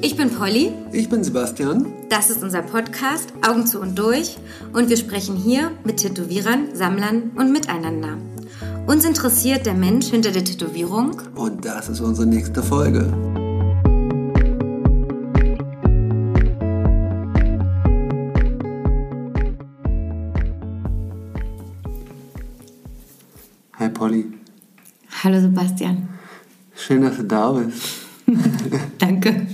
[0.00, 0.72] Ich bin Polly.
[0.92, 1.86] Ich bin Sebastian.
[2.08, 4.36] Das ist unser Podcast Augen zu und durch
[4.72, 8.18] und wir sprechen hier mit Tätowierern, Sammlern und miteinander.
[8.86, 11.20] Uns interessiert der Mensch hinter der Tätowierung.
[11.34, 13.12] Und das ist unsere nächste Folge.
[23.78, 24.26] Hi Polly.
[25.22, 26.08] Hallo Sebastian.
[26.76, 28.04] Schön, dass du da bist.
[28.98, 29.46] Danke.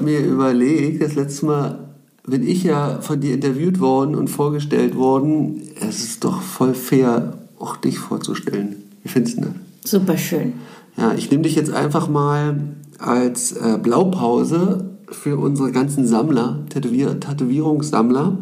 [0.00, 1.78] Habe mir überlegt, das letzte Mal
[2.26, 5.60] bin ich ja von dir interviewt worden und vorgestellt worden.
[5.78, 8.76] Es ist doch voll fair, auch dich vorzustellen.
[9.02, 9.90] Wie findest du das?
[9.90, 10.54] Super schön.
[10.96, 12.60] Ja, ich nehme dich jetzt einfach mal
[12.98, 18.38] als äh, Blaupause für unsere ganzen Sammler, Tätowier Tätowierungssammler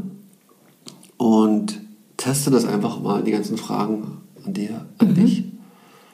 [1.16, 1.80] und
[2.16, 5.44] teste das einfach mal, die ganzen Fragen an dir, an dich.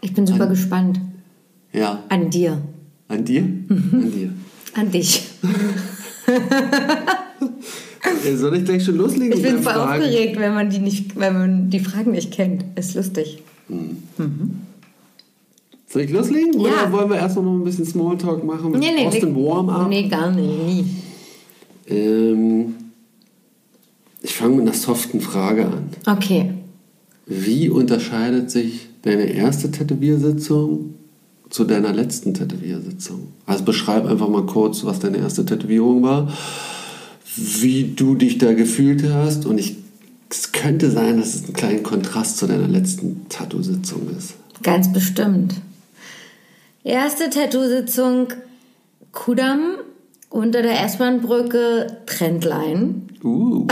[0.01, 1.01] Ich bin super An- gespannt.
[1.73, 2.63] Ja, An dir.
[3.09, 3.43] an dir?
[3.43, 4.31] An dir.
[4.75, 5.23] An dich.
[8.37, 9.37] Soll ich gleich schon loslegen?
[9.37, 12.65] Ich bin voll aufgeregt, wenn man die nicht, wenn man die Fragen nicht kennt.
[12.77, 13.43] Ist lustig.
[15.89, 16.53] Soll ich loslegen?
[16.55, 16.61] Ja.
[16.61, 18.73] Oder wollen wir erstmal noch ein bisschen Smalltalk machen?
[18.73, 19.35] Nee, nee, Austin.
[19.37, 19.89] Warm-up?
[19.89, 20.67] Nee, gar nicht.
[20.67, 20.85] Nie.
[21.89, 22.75] Ähm,
[24.23, 25.85] ich fange mit einer soften Frage an.
[26.07, 26.51] Okay.
[27.27, 30.94] Wie unterscheidet sich deine erste Tätowiersitzung
[31.55, 33.29] zu deiner letzten Tätowiersitzung?
[33.47, 36.33] Also beschreib einfach mal kurz, was deine erste Tätowierung war,
[37.37, 39.77] wie du dich da gefühlt hast und ich,
[40.29, 44.35] es könnte sein, dass es einen kleinen Kontrast zu deiner letzten Tattoo-Sitzung ist.
[44.65, 45.55] Ganz bestimmt.
[46.83, 48.33] Erste Tattoo-Sitzung
[49.13, 49.77] Kudamm
[50.31, 53.69] unter der S-Bahn-Brücke Trendline Uh,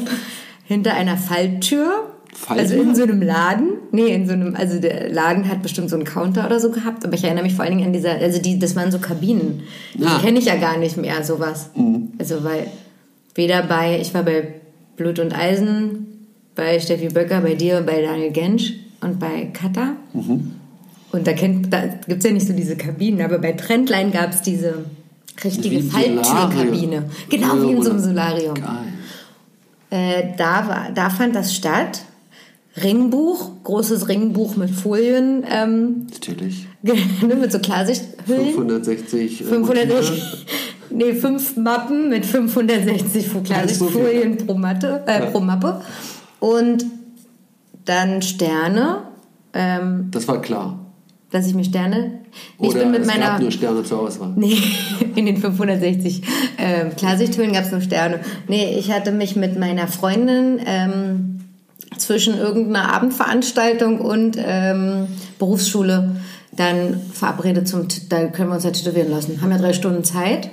[0.64, 2.11] hinter einer Falltür.
[2.32, 2.62] Falltür?
[2.62, 3.68] Also in so einem Laden.
[3.90, 7.04] Nee, in so einem, also der Laden hat bestimmt so einen Counter oder so gehabt,
[7.04, 9.62] aber ich erinnere mich vor allen Dingen an dieser, also die, das waren so Kabinen.
[10.02, 10.16] Ah.
[10.18, 11.70] Die kenne ich ja gar nicht mehr, sowas.
[12.18, 12.68] Also weil
[13.34, 14.54] weder bei, ich war bei
[14.96, 19.96] Blut und Eisen, bei Steffi Böcker, bei dir, bei Daniel Gensch und bei Kata.
[21.12, 24.32] Und da, kennt, da gibt es ja nicht so diese Kabinen, aber bei Trendline gab
[24.32, 24.86] es diese
[25.44, 27.04] richtige Falltürkabine.
[27.28, 28.54] Genau, wie in so einem Solarium.
[28.54, 28.92] geil.
[29.90, 32.02] Äh, da, war, da fand das statt.
[32.80, 36.66] Ringbuch, großes Ringbuch mit Folien, ähm, Natürlich.
[36.82, 38.54] mit so Klarsichthüllen.
[38.54, 39.40] 560.
[39.40, 40.36] äh, 560, Motive.
[40.90, 45.26] nee, fünf Mappen mit 560 Klarsichtfolien pro, Matte, äh, Ja.
[45.26, 45.82] pro Mappe.
[46.40, 46.84] Und
[47.84, 49.02] dann Sterne,
[49.52, 50.78] ähm, Das war klar.
[51.30, 52.20] dass ich mir Sterne.
[52.58, 53.26] ich Oder bin mit es meiner.
[53.26, 54.32] gab nur Sterne zur Auswahl.
[54.36, 54.56] Nee,
[55.14, 56.22] in den 560
[56.58, 58.20] ähm, Klarsichthüllen gab es nur Sterne.
[58.48, 61.28] Nee, ich hatte mich mit meiner Freundin ähm,
[61.98, 65.08] zwischen irgendeiner Abendveranstaltung und ähm,
[65.38, 66.16] Berufsschule
[66.52, 69.40] dann verabredet zum, da können wir uns ja tätowieren lassen.
[69.40, 70.50] Haben ja drei Stunden Zeit.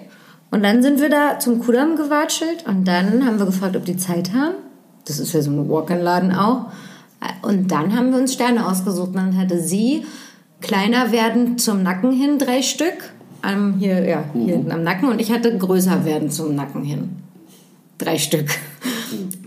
[0.52, 3.98] Und dann sind wir da zum Kudamm gewatschelt und dann haben wir gefragt, ob die
[3.98, 4.56] Zeit haben.
[5.06, 6.72] Das ist ja so ein Walk-in-Laden auch.
[7.42, 9.10] Und dann haben wir uns Sterne ausgesucht.
[9.10, 10.06] Und dann hatte sie
[10.62, 13.14] kleiner werden zum Nacken hin drei Stück.
[13.42, 15.10] Am, hier, ja, hier hinten am Nacken.
[15.10, 17.18] Und ich hatte größer werden zum Nacken hin.
[17.98, 18.50] Drei Stück.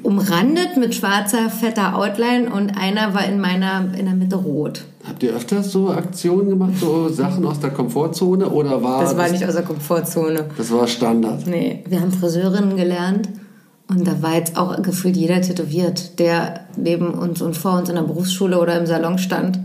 [0.03, 4.85] Umrandet mit schwarzer, fetter Outline und einer war in meiner, in der Mitte rot.
[5.07, 9.29] Habt ihr öfters so Aktionen gemacht, so Sachen aus der Komfortzone oder war Das war
[9.29, 10.47] nicht aus der Komfortzone.
[10.57, 11.47] das war Standard?
[11.47, 13.29] Nee, wir haben Friseurinnen gelernt
[13.89, 17.97] und da war jetzt auch gefühlt jeder tätowiert, der neben uns und vor uns in
[17.97, 19.59] der Berufsschule oder im Salon stand.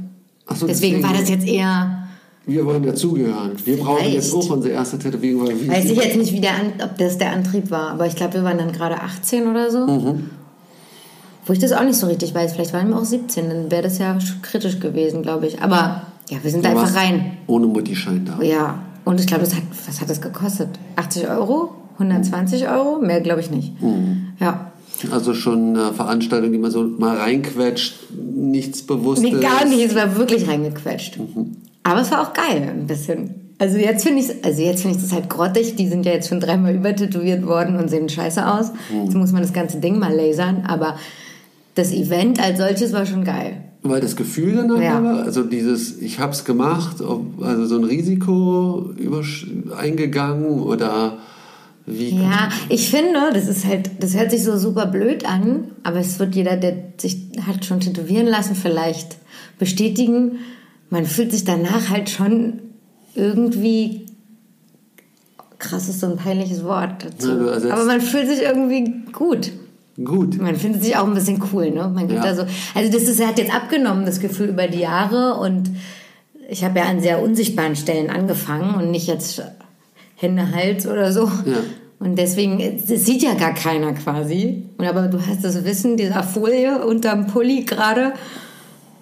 [0.47, 2.06] Ach so, Deswegen war das jetzt eher,
[2.47, 3.52] Wir wollen dazugehören.
[3.66, 5.47] Wir brauchen jetzt auch unsere erste Tätowierung.
[5.47, 8.16] Weil weiß ich jetzt nicht, wie der An ob das der Antrieb war, aber ich
[8.16, 10.18] glaube, wir waren dann gerade 18 oder so.
[11.46, 12.53] Wo ich das auch nicht so richtig weiß.
[12.53, 15.62] Vielleicht waren wir auch 17, dann wäre das ja kritisch gewesen, glaube ich.
[15.62, 17.38] Aber ja, wir sind da Du einfach rein.
[17.47, 18.44] Ohne Mutti-Schein da.
[18.44, 20.69] Ja, und ich glaube, das hat, was hat das gekostet?
[20.96, 21.74] 80 Euro?
[21.94, 23.00] 120 Euro?
[23.00, 23.74] Mehr glaube ich nicht.
[24.40, 24.72] Ja.
[25.12, 27.96] Also schon eine Veranstaltung, die man so mal reinquetscht,
[28.35, 29.85] nichts bewusst Nee, gar nicht.
[29.85, 31.19] Es war wirklich reingequetscht.
[31.87, 33.35] Aber es war auch geil, ein bisschen.
[33.59, 35.75] Also jetzt finde ich also jetzt finde ich das halt grottig.
[35.75, 38.72] Die sind ja jetzt schon dreimal übertätowiert worden und sehen scheiße aus.
[39.03, 40.66] Jetzt muss man das ganze Ding mal lasern.
[40.67, 40.97] Aber
[41.75, 43.63] das Event als solches war schon geil.
[43.84, 45.03] Weil das Gefühl danach Ja.
[45.03, 48.91] war, also dieses, ich hab's gemacht, ob, also so ein Risiko
[49.75, 51.17] eingegangen oder
[51.85, 52.09] wie?
[52.09, 56.19] Ja, ich finde, das ist halt, das hört sich so super blöd an, aber es
[56.19, 57.17] wird jeder, der sich
[57.47, 59.16] hat schon tätowieren lassen, vielleicht
[59.57, 60.33] bestätigen.
[60.89, 62.59] Man fühlt sich danach halt schon
[63.16, 64.05] irgendwie
[65.59, 67.29] krass ist so ein peinliches Wort dazu.
[67.29, 69.51] Ja, aber man fühlt sich irgendwie gut.
[70.03, 70.39] Gut.
[70.39, 71.91] Man findet sich auch ein bisschen cool, ne?
[71.93, 72.23] Man geht Ja.
[72.23, 72.43] da so.
[72.75, 75.72] Also das ist, hat jetzt abgenommen, das Gefühl über die Jahre und
[76.49, 79.41] ich habe ja an sehr unsichtbaren Stellen angefangen und nicht jetzt
[80.16, 81.25] Hände, Hals oder so.
[81.45, 81.57] Ja.
[81.99, 84.63] Und deswegen, das sieht ja gar keiner quasi.
[84.78, 88.13] Und aber du hast das Wissen dieser Folie unterm Pulli gerade.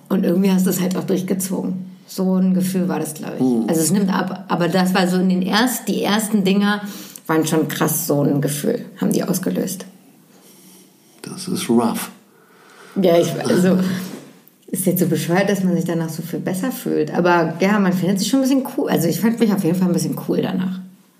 [0.09, 1.85] Und irgendwie hast du es halt auch durchgezogen.
[2.07, 3.69] So ein Gefühl war das, glaube ich.
[3.69, 4.45] Also es nimmt ab.
[4.47, 6.81] Aber das war so in den ersten, die ersten Dinger
[7.27, 9.85] waren schon krass so ein Gefühl, haben die ausgelöst.
[11.23, 12.11] Das ist rough.
[13.01, 13.79] Ja, ich, also
[14.67, 17.13] ist jetzt so bescheuert, dass man sich danach so viel besser fühlt.
[17.13, 18.89] Aber ja, man findet sich schon ein bisschen cool.
[18.89, 20.79] Also ich fand mich auf jeden Fall ein bisschen cool danach.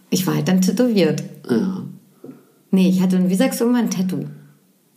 [0.09, 1.23] Ich war halt dann tätowiert.
[1.49, 1.81] Ja.
[2.71, 4.25] Nee, ich hatte, wie sagst du immer, ein Tattoo.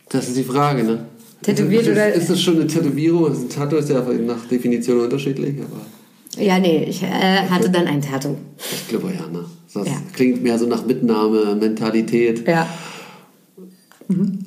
[0.09, 0.99] Das ist die Frage, ne?
[1.41, 3.25] Tätowiert ist, oder- Ist das schon eine Tätowierung?
[3.27, 7.07] Also ein Tattoo ist ja nach Definition unterschiedlich, aber Ja, nee, ich äh,
[7.49, 8.35] hatte dann ein Tattoo.
[8.57, 9.45] ich glaube ja, ne?
[9.73, 9.93] Das Ja.
[10.13, 12.67] klingt mehr so nach Mitnahme, Mentalität Ja.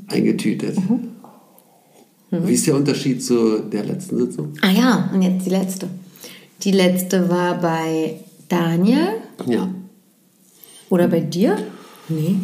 [0.08, 0.76] eingetütet.
[0.78, 1.08] Mhm.
[2.48, 4.52] Wie ist der Unterschied zu der letzten Sitzung?
[4.62, 5.88] Ah ja, und jetzt die letzte.
[6.62, 8.14] Die letzte war bei
[8.48, 9.08] Daniel
[9.46, 9.68] Ja.
[10.88, 11.56] oder bei dir?
[12.08, 12.36] Nee.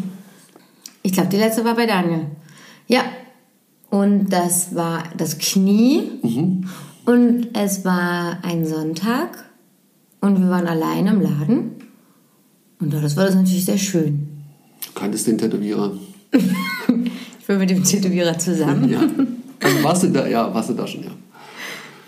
[1.03, 2.27] Ich glaube, die letzte war bei Daniel.
[2.87, 3.03] Ja.
[3.91, 6.03] Und das war das Knie.
[7.05, 9.45] Und es war ein Sonntag.
[10.21, 11.71] Und wir waren allein im Laden.
[12.81, 14.29] Und das war das natürlich sehr schön.
[14.87, 15.93] Du kanntest den Tätowierer.
[17.41, 18.91] Ich bin mit dem Tätowierer zusammen.
[18.91, 19.01] Ja.
[19.63, 20.27] Also warst du da?
[20.27, 21.11] Ja, warst du da schon, ja.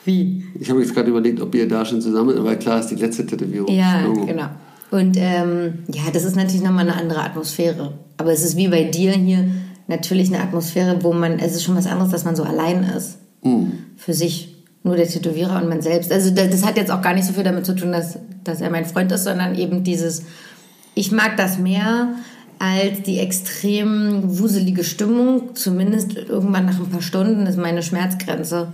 [0.05, 0.45] Wie?
[0.61, 3.25] Ich habe jetzt gerade überlegt, ob ihr da schon zusammen, aber klar ist die letzte
[3.25, 3.75] Tätowierung.
[3.75, 4.27] Ja, Logo.
[4.27, 4.51] genau.
[4.91, 7.95] Und ähm, ja, das ist natürlich nochmal eine andere Atmosphäre.
[8.19, 9.51] Aber es ist wie bei dir hier
[9.91, 13.19] natürlich eine Atmosphäre, wo man, es ist schon was anderes, dass man so allein ist.
[13.97, 14.57] Für sich.
[14.83, 16.11] Nur der Tätowierer und man selbst.
[16.11, 18.63] Also das, das hat jetzt auch gar nicht so viel damit zu tun, dass, dass
[18.63, 20.23] er mein Freund ist, sondern eben dieses,
[20.95, 22.15] ich mag das mehr
[22.59, 25.55] als die extrem wuselige Stimmung.
[25.55, 28.73] Zumindest irgendwann nach ein paar Stunden ist meine Schmerzgrenze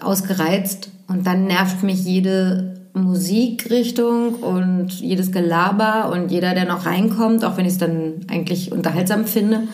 [0.00, 7.44] ausgereizt und dann nervt mich jede Musikrichtung und jedes Gelaber und jeder, der noch reinkommt,
[7.44, 9.64] auch wenn ich es dann eigentlich unterhaltsam finde,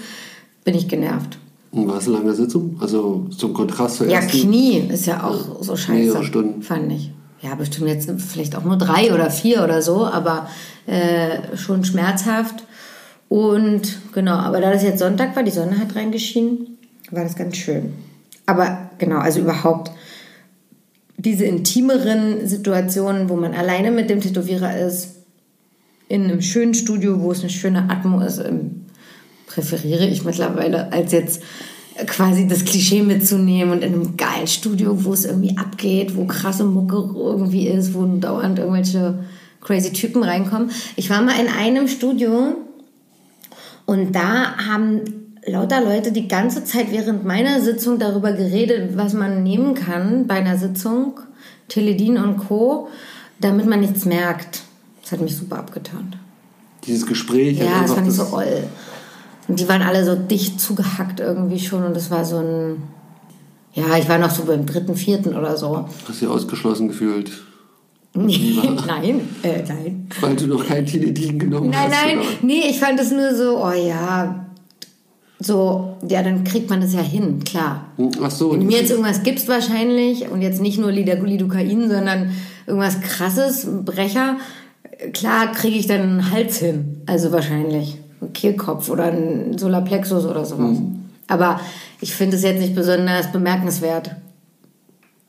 [0.66, 1.38] bin ich genervt.
[1.70, 2.76] Und war es eine lange Sitzung?
[2.80, 4.32] Also zum Kontrast zur Ja, ersten?
[4.42, 5.92] Knie ist ja auch so scheiße.
[5.92, 6.62] Mehrere Stunden.
[6.62, 7.12] Fand ich.
[7.40, 10.48] Ja, bestimmt jetzt vielleicht auch nur drei oder vier oder so, aber
[10.86, 12.64] äh, schon schmerzhaft.
[13.28, 16.78] Und genau, aber da das jetzt Sonntag war, die Sonne hat reingeschienen,
[17.12, 17.92] war das ganz schön.
[18.46, 19.92] Aber genau, also überhaupt
[21.16, 25.16] diese intimeren Situationen, wo man alleine mit dem Tätowierer ist,
[26.08, 28.85] in einem schönen Studio, wo es eine schöne Atmo ist, ähm,
[29.46, 31.42] präferiere ich mittlerweile, als jetzt
[32.06, 36.64] quasi das Klischee mitzunehmen und in einem geilen Studio, wo es irgendwie abgeht, wo krasse
[36.64, 39.24] Mucke irgendwie ist, wo dauernd irgendwelche
[39.62, 40.70] crazy Typen reinkommen.
[40.96, 42.56] Ich war mal in einem Studio
[43.86, 45.00] und da haben
[45.46, 50.34] lauter Leute die ganze Zeit während meiner Sitzung darüber geredet, was man nehmen kann bei
[50.34, 51.20] einer Sitzung,
[51.68, 52.88] Teledin und Co.,
[53.40, 54.62] damit man nichts merkt.
[55.02, 56.16] Das hat mich super abgetan.
[56.84, 57.58] Dieses Gespräch.
[57.58, 58.64] Ja, das fand ich so oll.
[59.48, 62.82] Und die waren alle so dicht zugehackt irgendwie schon und das war so ein...
[63.74, 65.86] Ja, ich war noch so beim dritten, vierten oder so.
[66.08, 67.30] Hast du dich ausgeschlossen gefühlt,
[68.16, 70.08] nein, äh, nein.
[70.22, 72.04] weil du noch kein Teledin genommen Nein, hast?
[72.06, 72.28] nein, oder?
[72.40, 74.46] nee, ich fand es nur so, oh ja,
[75.38, 77.88] so, ja, dann kriegt man das ja hin, klar.
[78.22, 78.52] Ach so.
[78.52, 82.30] Wenn du mir jetzt irgendwas gibst wahrscheinlich und jetzt nicht nur Lido- Lidocain, sondern
[82.66, 84.36] irgendwas krasses, Brecher,
[85.12, 87.02] klar kriege ich dann einen Hals hin.
[87.04, 87.98] Also wahrscheinlich.
[88.20, 90.78] Ein Kehlkopf oder ein Solarplexus oder sowas.
[91.28, 91.60] Aber
[92.00, 94.12] ich finde es jetzt nicht besonders bemerkenswert.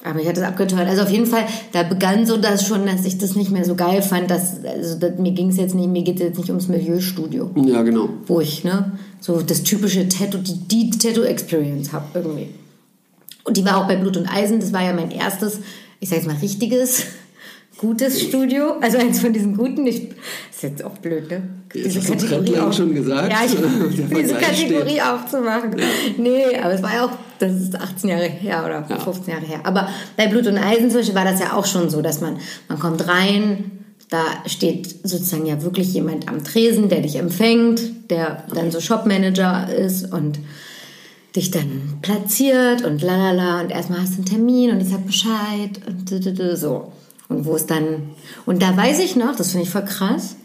[0.04, 0.88] Aber mich hat das abgeteuert.
[0.88, 3.76] Also auf jeden Fall, da begann so das schon, dass ich das nicht mehr so
[3.76, 4.30] geil fand.
[4.30, 7.52] Dass, also das, mir ging es jetzt nicht, mir geht es jetzt nicht ums Milieustudio
[7.56, 8.10] ja, genau.
[8.26, 12.50] wo ich ne, so das typische Tattoo, die, die Tattoo-Experience habe irgendwie.
[13.44, 15.60] Und die war auch bei Blut und Eisen, das war ja mein erstes,
[16.00, 17.06] ich sag jetzt mal richtiges,
[17.78, 18.74] gutes Studio.
[18.82, 19.86] Also eins von diesen guten.
[19.88, 20.10] Ich,
[20.52, 21.44] ist jetzt auch blöd, ne?
[21.74, 23.32] Jetzt hast du Trettler schon gesagt.
[23.32, 23.56] Ja, ich,
[24.18, 25.02] diese Kategorie steht.
[25.04, 25.76] aufzumachen.
[26.18, 29.00] Nee, aber es war ja auch, das ist 18 Jahre her oder Ja.
[29.00, 29.60] 15 Jahre her.
[29.64, 32.38] Aber bei Blut und Eisen zum Beispiel war das ja auch schon so, dass man,
[32.68, 33.72] man kommt rein,
[34.10, 39.70] da steht sozusagen ja wirklich jemand am Tresen, der dich empfängt, der dann so Shopmanager
[39.70, 40.40] ist und
[41.36, 45.80] dich dann platziert und lalala und erstmal hast du einen Termin und ich sag Bescheid
[45.88, 46.92] und so.
[47.30, 48.12] Und wo es dann,
[48.46, 50.38] und da weiß ich noch, das finde ich voll krass,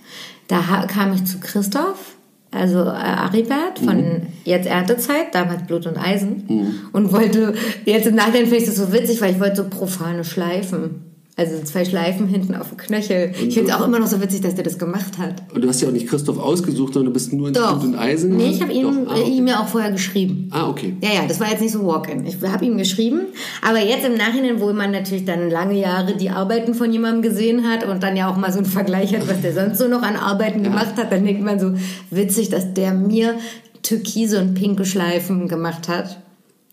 [0.48, 2.16] da kam ich zu Christoph,
[2.50, 6.44] also äh, Aribert von jetzt Erntezeit, damals Blut und Eisen
[6.92, 10.24] und wollte, jetzt im Nachhinein finde ich das so witzig, weil ich wollte so profane
[10.24, 13.32] Schleifen Also zwei Schleifen hinten auf dem Knöchel.
[13.32, 15.42] ich finde es auch immer noch so witzig, dass der das gemacht hat.
[15.54, 17.82] Und du hast ja auch nicht Christoph ausgesucht, sondern du bist nur in Doch.
[17.82, 18.36] Und Eisen.
[18.36, 19.06] Nee, ich habe ihm.
[19.08, 19.30] Ah, äh, okay.
[19.30, 20.48] ihm ja auch vorher geschrieben.
[20.50, 20.94] ah, okay.
[21.00, 22.26] Ja, ja, das war jetzt nicht so Walk-in.
[22.26, 23.20] Ich habe ihm geschrieben.
[23.62, 27.66] Aber jetzt im Nachhinein, wo man natürlich dann lange Jahre die Arbeiten von jemandem gesehen
[27.66, 30.02] hat und dann ja auch mal so einen Vergleich hat, was der sonst so noch
[30.02, 31.72] an Arbeiten gemacht hat, dann denkt man so,
[32.10, 33.36] witzig, dass der mir
[33.82, 36.18] türkise und pinke Schleifen gemacht hat.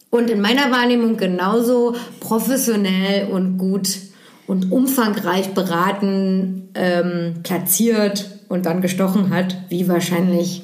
[0.10, 4.09] Und in meiner Wahrnehmung genauso professionell und gut
[4.50, 10.64] und umfangreich beraten, ähm, platziert und dann gestochen hat, wie wahrscheinlich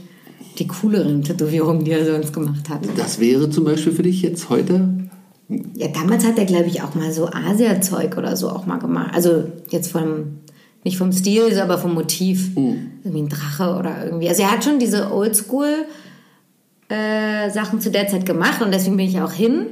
[0.57, 2.79] die cooleren Tätowierungen, die er sonst gemacht hat.
[2.97, 4.89] Das wäre zum Beispiel für dich jetzt heute.
[5.75, 9.13] Ja, damals hat er, glaube ich, auch mal so Asia-Zeug oder so auch mal gemacht.
[9.13, 10.39] Also jetzt vom,
[10.83, 12.55] nicht vom Stil, aber vom Motiv.
[12.55, 14.29] Irgendwie ein Drache oder irgendwie.
[14.29, 15.85] Also er hat schon diese Oldschool
[16.89, 19.67] äh, Sachen zu der Zeit gemacht und deswegen bin ich auch hin.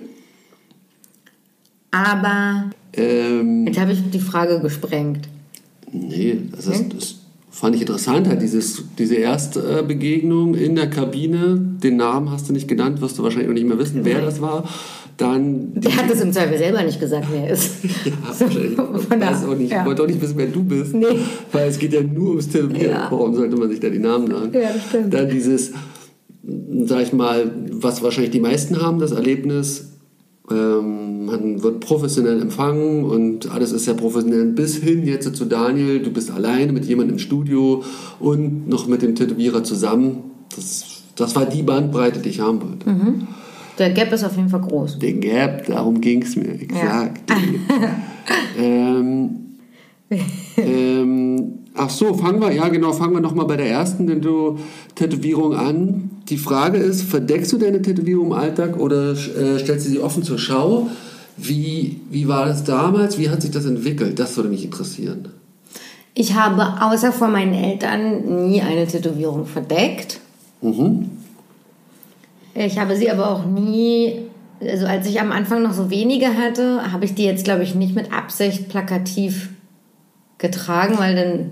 [1.90, 5.28] Aber Ähm, jetzt habe ich die Frage gesprengt.
[5.92, 7.16] nee, das, ist, das
[7.50, 8.28] fand ich interessant.
[8.28, 11.58] Halt dieses, diese erste Begegnung in der Kabine.
[11.84, 14.42] Den Namen hast du nicht genannt, wirst du wahrscheinlich auch nicht mehr wissen, wer das
[14.42, 14.68] war.
[15.18, 15.74] Dann.
[15.76, 17.72] Der hat das im Zweifel selber nicht gesagt, wer er ist.
[18.06, 19.86] Ja, So, weiß auch nicht, ja.
[19.86, 20.94] wollte auch nicht wissen, wer du bist.
[20.96, 21.06] Nee.
[21.52, 22.92] Weil es geht ja nur ums Tätowieren.
[22.92, 23.08] Ja.
[23.12, 24.52] Warum sollte man sich da die Namen sagen?
[24.54, 25.14] Ja, das stimmt.
[25.14, 25.72] Dann dieses,
[26.86, 29.93] sag ich mal, was wahrscheinlich die meisten haben, das Erlebnis,
[30.52, 34.46] ähm, man wird professionell empfangen und alles ist sehr professionell.
[34.48, 37.84] Bis hin jetzt zu Daniel, du bist alleine mit jemandem im Studio
[38.20, 40.32] und noch mit dem Tätowierer zusammen.
[40.56, 42.90] Das, das war die Bandbreite, die ich haben wollte.
[42.90, 43.28] Mhm.
[43.80, 45.00] Der Gap ist auf jeden Fall groß.
[45.00, 47.32] Der Gap, darum ging es mir, exakt.
[48.58, 49.30] ähm,
[50.58, 50.66] ähm,
[51.76, 54.08] ach so, fangen wir, ja genau, fangen wir nochmal bei der ersten
[54.96, 56.12] Tätowierung an.
[56.30, 60.24] Die Frage ist, verdeckst du deine Tätowierung im Alltag oder äh, stellst du sie offen
[60.24, 60.90] zur Schau?
[61.36, 63.18] Wie, wie war das damals?
[63.18, 64.20] Wie hat sich das entwickelt?
[64.20, 65.30] Das würde mich interessieren.
[66.14, 70.20] Ich habe außer vor meinen Eltern nie eine Tätowierung verdeckt.
[70.62, 71.10] Mhm.
[72.54, 74.20] Ich habe sie aber auch nie,
[74.62, 77.74] also als ich am Anfang noch so wenige hatte, habe ich die jetzt, glaube ich,
[77.74, 79.50] nicht mit Absicht plakativ
[80.38, 81.52] getragen, weil dann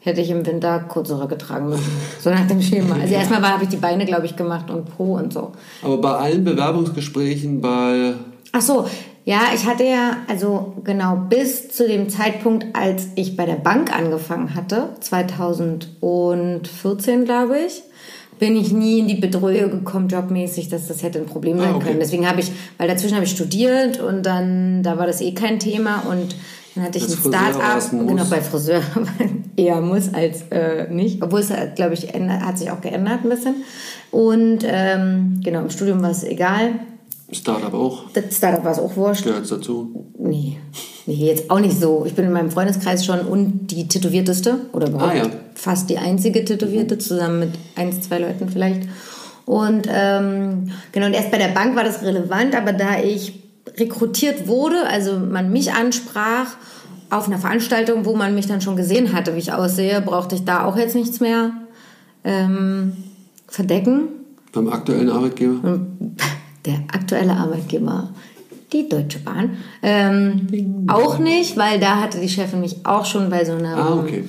[0.00, 1.90] hätte ich im Winter kürzere getragen müssen.
[2.20, 2.96] So nach dem Schema.
[3.00, 5.52] Also erstmal habe ich die Beine, glaube ich, gemacht und Po und so.
[5.82, 8.14] Aber bei allen Bewerbungsgesprächen, bei
[8.52, 8.86] Ach so,
[9.24, 13.94] ja, ich hatte ja, also genau bis zu dem Zeitpunkt, als ich bei der Bank
[13.94, 17.82] angefangen hatte, 2014, glaube ich,
[18.38, 21.76] bin ich nie in die Bedrohung gekommen, jobmäßig, dass das hätte ein Problem sein Ah,
[21.76, 21.86] okay.
[21.88, 22.00] können.
[22.00, 25.58] Deswegen habe ich, weil dazwischen habe ich studiert und dann, da war das eh kein
[25.58, 26.36] Thema und
[26.78, 28.80] dann hatte ich ein es Start-up, ein genau bei Friseur
[29.56, 33.28] eher muss als äh, nicht, obwohl es, glaube ich, ändert, hat sich auch geändert ein
[33.28, 33.56] bisschen.
[34.10, 36.80] Und ähm, genau, im Studium war es egal.
[37.30, 39.24] Startup auch, Das Startup war es auch wurscht.
[39.24, 40.06] gehört dazu.
[40.18, 40.56] Nee,
[41.06, 42.04] nee, jetzt auch nicht so.
[42.06, 45.26] Ich bin in meinem Freundeskreis schon und die tätowierteste oder überhaupt Ah, ja.
[45.54, 48.88] fast die einzige Tätowierte, zusammen mit eins, zwei Leuten vielleicht.
[49.44, 53.47] Und ähm, genau, und erst bei der Bank war das relevant, aber da ich
[53.78, 56.46] rekrutiert wurde, also man mich ansprach
[57.10, 60.44] auf einer Veranstaltung, wo man mich dann schon gesehen hatte, wie ich aussehe, brauchte ich
[60.44, 61.52] da auch jetzt nichts mehr
[62.24, 62.92] ähm,
[63.46, 64.08] verdecken.
[64.52, 65.54] Beim aktuellen Arbeitgeber?
[65.62, 66.16] Und
[66.66, 68.10] der aktuelle Arbeitgeber,
[68.72, 73.44] die Deutsche Bahn, ähm, auch nicht, weil da hatte die Chefin mich auch schon bei
[73.44, 74.24] so einer, Ah, okay.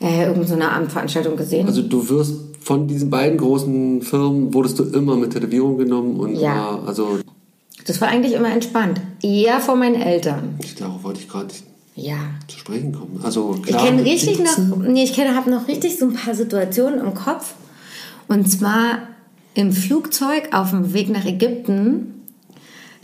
[0.00, 1.66] äh, irgend so einer Abendveranstaltung gesehen.
[1.66, 6.34] Also du wirst von diesen beiden großen Firmen wurdest du immer mit Tätowierung genommen und
[6.36, 6.54] Ja.
[6.54, 7.18] war, also
[7.86, 9.00] das war eigentlich immer entspannt.
[9.22, 10.56] Eher von meinen Eltern.
[10.62, 11.48] ich, darauf wollte ich gerade
[11.96, 12.16] Ja.
[12.48, 13.20] zu sprechen kommen.
[13.22, 16.14] Also Ich klar, kenne mit richtig noch, nee, ich kenne, habe noch richtig so ein
[16.14, 17.54] paar Situationen im Kopf.
[18.28, 18.98] Und zwar
[19.54, 22.14] im Flugzeug auf dem Weg nach Ägypten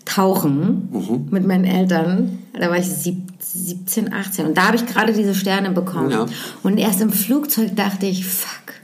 [0.04, 1.28] tauchen Mhm.
[1.30, 2.38] mit meinen Eltern.
[2.52, 6.10] Da war ich sieb, 17, 18 und da habe ich gerade diese Sterne bekommen.
[6.10, 6.26] Ja.
[6.62, 8.74] Und erst im Flugzeug dachte ich, fuck,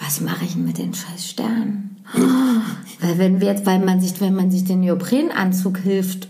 [0.00, 1.93] was mache ich denn mit den scheiß Sternen?
[2.12, 6.28] Weil wenn wir jetzt, weil man sich, wenn man sich den Neoprenanzug hilft,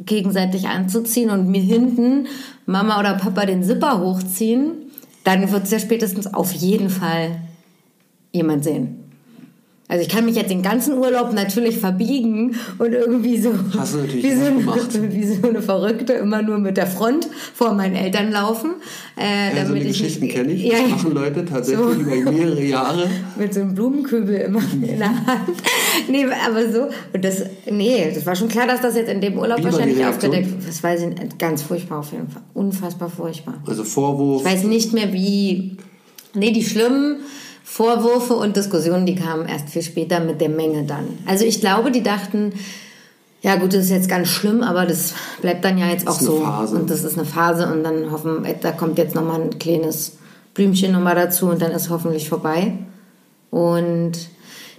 [0.00, 2.26] gegenseitig anzuziehen und mir hinten
[2.66, 4.90] Mama oder Papa den Zipper hochziehen,
[5.22, 7.40] dann wird es ja spätestens auf jeden Fall
[8.32, 9.03] jemand sehen.
[9.86, 14.44] Also ich kann mich jetzt den ganzen Urlaub natürlich verbiegen und irgendwie so, wie, so
[14.46, 18.76] eine, wie so eine Verrückte immer nur mit der Front vor meinen Eltern laufen.
[19.20, 20.70] Äh, Ja, so die ich Geschichten kenne ich.
[20.70, 20.86] Das ja.
[20.88, 21.92] machen Leute tatsächlich So.
[22.00, 23.10] über mehrere Jahre.
[23.36, 25.50] mit so einem Blumenkübel immer in der Hand.
[26.08, 26.88] Nee, aber so.
[27.12, 30.02] Und das, nee, das war schon klar, dass das jetzt in dem Urlaub Wie wahrscheinlich
[30.04, 30.66] aufgedeckt wird.
[30.66, 31.38] Das weiß ich nicht.
[31.38, 32.42] Ganz furchtbar auf jeden Fall.
[32.54, 33.62] Unfassbar furchtbar.
[33.66, 34.46] Also Vorwurf.
[34.46, 35.76] Ich weiß nicht mehr, wie.
[36.32, 37.16] Nee, die schlimmen
[37.74, 41.18] Vorwürfe und Diskussionen, die kamen erst viel später mit der Menge dann.
[41.26, 42.52] Also ich glaube, die dachten,
[43.42, 45.12] Ja, gut, das ist jetzt ganz schlimm, aber das
[45.42, 46.36] bleibt dann ja jetzt auch so.
[46.36, 46.76] Phase.
[46.76, 50.18] Und das ist eine Phase und dann hoffen, da kommt jetzt nochmal ein kleines
[50.54, 52.74] Blümchen nochmal dazu und dann ist hoffentlich vorbei.
[53.50, 54.12] Und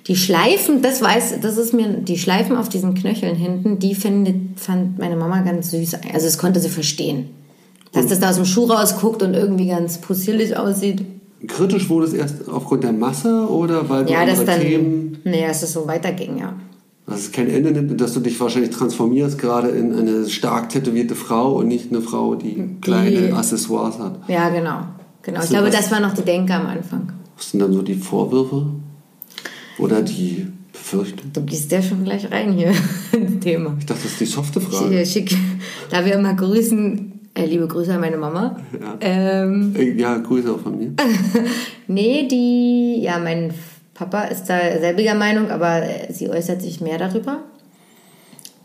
[0.07, 4.57] die Schleifen, das weiß, das ist mir, die Schleifen auf diesen Knöcheln hinten, die findet,
[4.57, 5.95] fand meine Mama ganz süß.
[6.13, 7.29] Also das konnte sie verstehen.
[7.91, 11.03] Dass das da aus dem Schuh rausguckt und irgendwie ganz possierlich aussieht.
[11.47, 15.17] Kritisch wurde es erst aufgrund der Masse oder weil du Ja, das andere dann, Themen,
[15.23, 16.53] nee, dass es so weiterging, ja.
[17.07, 21.15] dass es kein Ende nimmt, dass du dich wahrscheinlich transformierst gerade in eine stark tätowierte
[21.15, 24.19] Frau und nicht eine Frau, die kleine Accessoires hat.
[24.27, 24.79] Ja, genau.
[25.21, 25.39] Genau.
[25.39, 27.11] Ich du glaube, was- das war noch die Denke am Anfang.
[27.37, 28.67] Was sind dann so die Vorwürfe
[29.79, 31.33] oder die Befürchtungen?
[31.33, 32.71] Du gehst ja schon gleich rein hier
[33.11, 33.75] ins Thema.
[33.79, 34.99] Ich dachte, das ist die softe Frage.
[34.99, 35.35] äh, schicke,
[35.89, 38.55] da wir immer grüßen, liebe Grüße an meine Mama.
[38.79, 38.97] Ja.
[39.01, 40.93] Ähm, Äh, Ja, Grüße auch von mir.
[41.87, 43.53] nee, die, ja, mein
[43.93, 47.39] Papa ist da selbiger Meinung, aber äh, sie äußert sich mehr darüber.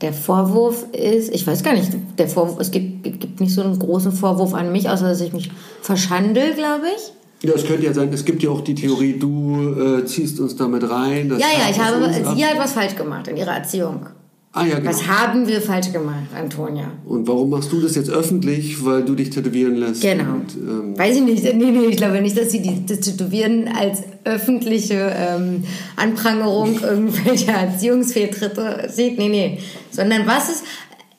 [0.01, 3.79] Der Vorwurf ist, ich weiß gar nicht, der Vorwurf, es gibt, gibt nicht so einen
[3.79, 5.51] großen Vorwurf an mich, außer dass ich mich
[5.83, 7.13] verschandel, glaube ich.
[7.47, 10.57] Ja, es könnte ja sein, es gibt ja auch die Theorie, du äh, ziehst uns
[10.57, 11.29] damit rein.
[11.31, 14.07] Ja, ja, ich habe, sie hat was falsch gemacht in ihrer Erziehung.
[14.53, 14.91] Ah ja, genau.
[14.91, 16.91] Was haben wir falsch gemacht, Antonia?
[17.05, 18.85] Und warum machst du das jetzt öffentlich?
[18.85, 20.03] Weil du dich tätowieren lässt.
[20.03, 20.33] Genau.
[20.35, 21.45] Und, ähm, Weiß ich nicht.
[21.45, 25.63] Nee, nee, ich glaube nicht, dass sie die, das Tätowieren als öffentliche ähm,
[25.95, 29.19] Anprangerung irgendwelcher Erziehungsfehltritte sieht.
[29.19, 29.59] Nee, nee.
[29.93, 30.65] Sondern was ist.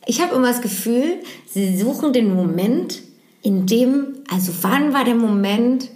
[0.07, 3.01] Ich habe immer das Gefühl, sie suchen den Moment,
[3.43, 4.07] in dem.
[4.29, 5.89] Also, wann war der Moment,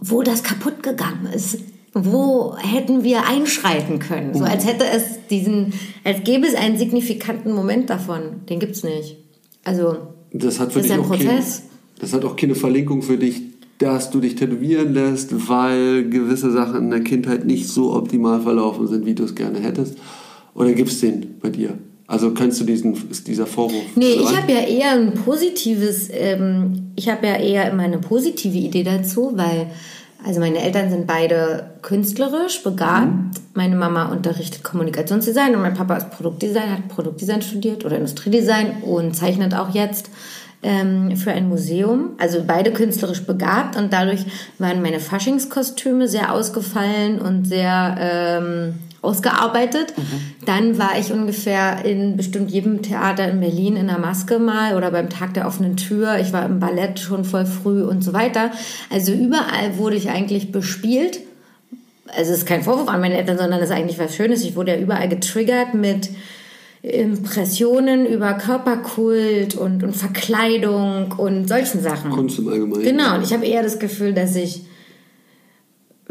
[0.00, 1.58] wo das kaputt gegangen ist?
[1.94, 4.34] Wo hätten wir einschreiten können?
[4.34, 8.46] So als hätte es diesen, als gäbe es einen signifikanten Moment davon.
[8.48, 9.18] Den gibt's nicht.
[9.64, 9.96] Also,
[10.32, 11.62] das hat für Das ist dich ein auch keine, Prozess.
[11.98, 13.42] das hat auch keine Verlinkung für dich,
[13.78, 18.86] dass du dich tätowieren lässt, weil gewisse Sachen in der Kindheit nicht so optimal verlaufen
[18.86, 19.98] sind, wie du es gerne hättest.
[20.54, 21.78] Oder gibt es den bei dir?
[22.06, 23.84] Also kennst du diesen, ist dieser Vorwurf?
[23.96, 27.98] Nee, so ich habe ja eher ein positives, ähm, ich habe ja eher immer eine
[27.98, 29.68] positive Idee dazu, weil,
[30.24, 33.40] also meine Eltern sind beide künstlerisch begabt.
[33.54, 39.14] Meine Mama unterrichtet Kommunikationsdesign und mein Papa ist Produktdesign, hat Produktdesign studiert oder Industriedesign und
[39.14, 40.10] zeichnet auch jetzt
[40.62, 42.10] ähm, für ein Museum.
[42.18, 44.24] Also beide künstlerisch begabt und dadurch
[44.58, 49.92] waren meine Faschingskostüme sehr ausgefallen und sehr ähm, ausgearbeitet.
[50.46, 54.90] Dann war ich ungefähr in bestimmt jedem Theater in Berlin in der Maske mal oder
[54.90, 56.18] beim Tag der offenen Tür.
[56.18, 58.52] Ich war im Ballett schon voll früh und so weiter.
[58.90, 61.20] Also überall wurde ich eigentlich bespielt.
[62.06, 64.44] Also es ist kein Vorwurf an meine Eltern, sondern es ist eigentlich was Schönes.
[64.44, 66.10] Ich wurde ja überall getriggert mit
[66.82, 72.10] Impressionen über Körperkult und, und Verkleidung und solchen Sachen.
[72.10, 72.82] Kunst im Allgemeinen.
[72.82, 74.62] Genau, und ich habe eher das Gefühl, dass ich,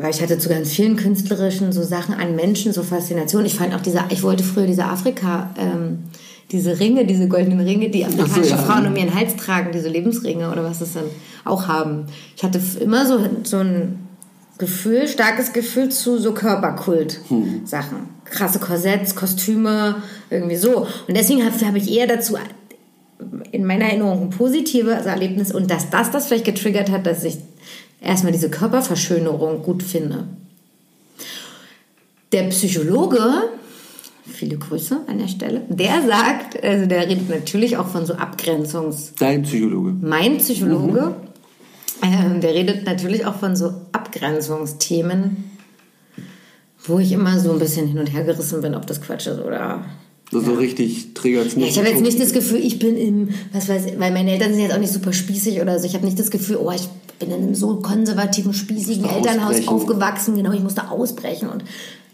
[0.02, 3.46] weil ich hatte zu ganz vielen künstlerischen so Sachen an Menschen, so Faszination.
[3.46, 6.00] Ich fand auch diese, ich wollte früher diese Afrika, ähm,
[6.52, 8.64] diese Ringe, diese goldenen Ringe, die afrikanischen ja.
[8.64, 11.06] Frauen um ihren Hals tragen, diese Lebensringe oder was das dann
[11.46, 12.06] auch haben.
[12.36, 14.00] Ich hatte immer so, so ein
[14.58, 17.98] Gefühl, starkes Gefühl zu so Körperkult-Sachen.
[18.26, 20.88] Krasse Korsetts, Kostüme, irgendwie so.
[21.08, 22.38] Und deswegen habe hab ich eher dazu
[23.52, 27.38] in meiner Erinnerung ein positives Erlebnis und dass das das vielleicht getriggert hat, dass ich
[28.02, 30.28] erstmal diese Körperverschönerung gut finde.
[32.32, 33.20] Der Psychologe,
[34.26, 39.12] viele Grüße an der Stelle, der sagt, also der redet natürlich auch von so Abgrenzungs-
[39.20, 39.94] Dein Psychologe.
[40.02, 41.16] mein Psychologe,
[42.02, 45.52] ähm, der redet natürlich auch von so Abgrenzungsthemen,
[46.86, 49.40] wo ich immer so ein bisschen hin und her gerissen bin, ob das Quatsch ist
[49.40, 49.86] oder.
[50.32, 53.30] So, so richtig triggert es Ja, ich habe jetzt nicht das Gefühl, ich bin im,
[53.52, 55.86] was weiß ich, weil meine Eltern sind jetzt auch nicht super spießig oder so.
[55.86, 56.88] Ich habe nicht das Gefühl, oh, ich
[57.20, 59.70] bin in einem so konservativen, spießigen Elternhaus ausbrechen.
[59.70, 61.66] aufgewachsen, genau, ich musste ausbrechen und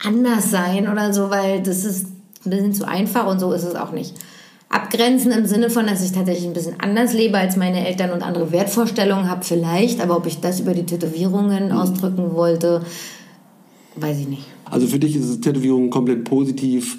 [0.04, 2.08] anders sein oder so, weil das ist
[2.44, 4.16] ein bisschen zu einfach und so ist es auch nicht.
[4.70, 8.24] Abgrenzen im Sinne von, dass ich tatsächlich ein bisschen anders lebe als meine Eltern und
[8.24, 12.82] andere Wertvorstellungen habe vielleicht, aber ob ich das über die Tätowierungen ausdrücken wollte,
[13.96, 14.46] weiß ich nicht.
[14.66, 16.98] Also für dich ist es Tätowierung komplett positiv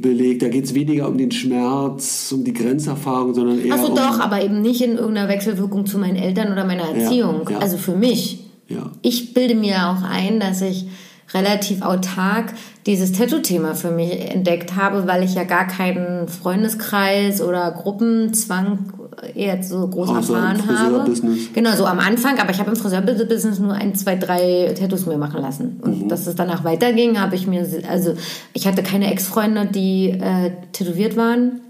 [0.00, 0.42] belegt.
[0.42, 3.96] Da geht es weniger um den Schmerz, um die Grenzerfahrung, sondern eher Achso, um...
[3.96, 7.48] doch, aber eben nicht in irgendeiner Wechselwirkung zu meinen Eltern oder meiner Erziehung.
[7.48, 7.58] ja.
[7.58, 8.44] Also für mich.
[8.68, 8.92] Ja.
[9.02, 10.86] Ich bilde mir auch ein, dass ich
[11.34, 12.52] relativ autark
[12.86, 18.92] dieses Tattoo-Thema für mich entdeckt habe, weil ich ja gar keinen Freundeskreis oder Gruppenzwang
[19.34, 21.12] jetzt so groß Außer erfahren habe.
[21.52, 25.18] Genau, so am Anfang, aber ich habe im Friseurbusiness nur ein, zwei, drei Tattoos mir
[25.18, 25.78] machen lassen.
[25.82, 26.08] Und Mhm.
[26.08, 28.14] dass es danach weiterging, habe ich mir, also
[28.52, 31.60] ich hatte keine Ex-Freunde, die äh, tätowiert waren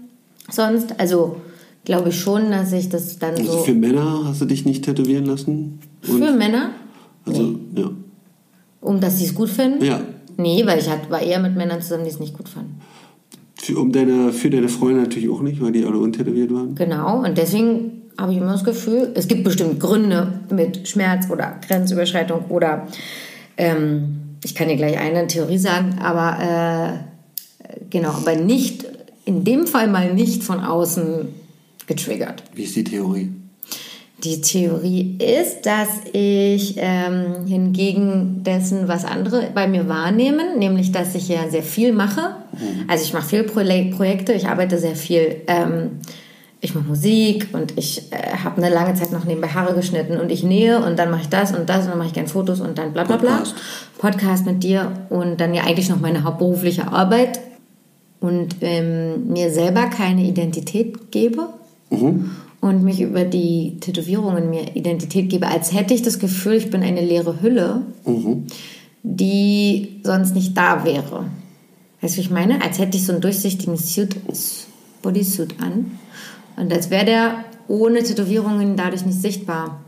[0.49, 0.99] sonst.
[0.99, 1.37] Also
[1.85, 3.57] glaube ich schon, dass ich das dann Also so...
[3.59, 5.79] für Männer hast du dich nicht tätowieren lassen?
[6.07, 6.71] Und, Für Männer?
[7.25, 7.89] also, ja.
[8.81, 9.83] Um dass sie es gut finden?
[9.83, 10.01] Ja.
[10.37, 12.79] Nee, weil ich hat, war eher mit Männern zusammen, die es nicht gut fanden.
[13.61, 16.73] Für, um deine, für deine Freunde natürlich auch nicht, weil die alle untätowiert waren.
[16.73, 21.59] Genau, und deswegen habe ich immer das Gefühl, es gibt bestimmt Gründe mit Schmerz oder
[21.67, 22.87] Grenzüberschreitung oder
[23.57, 27.03] ähm, ich kann dir gleich eine Theorie sagen, aber
[27.69, 28.85] äh, genau, aber nicht,
[29.25, 31.27] in dem Fall mal nicht von außen
[31.85, 32.43] getriggert.
[32.55, 33.29] Wie ist die Theorie?
[34.23, 41.15] Die Theorie ist, dass ich ähm, hingegen dessen, was andere bei mir wahrnehmen, nämlich, dass
[41.15, 42.35] ich ja sehr viel mache.
[42.87, 43.61] Also ich mache viel Pro
[43.95, 45.37] Projekte, ich arbeite sehr viel.
[45.47, 46.01] Ähm,
[46.63, 50.31] ich mache Musik und ich äh, habe eine lange Zeit noch nebenbei Haare geschnitten und
[50.31, 52.61] ich nähe und dann mache ich das und das und dann mache ich gerne Fotos
[52.61, 53.37] und dann bla bla bla.
[53.37, 53.55] Podcast.
[53.97, 57.39] Podcast mit dir und dann ja eigentlich noch meine hauptberufliche Arbeit
[58.19, 61.47] und ähm, mir selber keine Identität gebe
[62.61, 66.83] und mich über die Tätowierungen mir Identität gebe, als hätte ich das Gefühl, ich bin
[66.83, 67.81] eine leere Hülle,
[69.03, 71.25] die sonst nicht da wäre.
[72.01, 72.63] Weißt du, wie ich meine?
[72.63, 74.15] Als hätte ich so einen durchsichtigen Suit,
[75.01, 75.99] Bodysuit an
[76.55, 79.81] und als wäre der ohne Tätowierungen dadurch nicht sichtbar.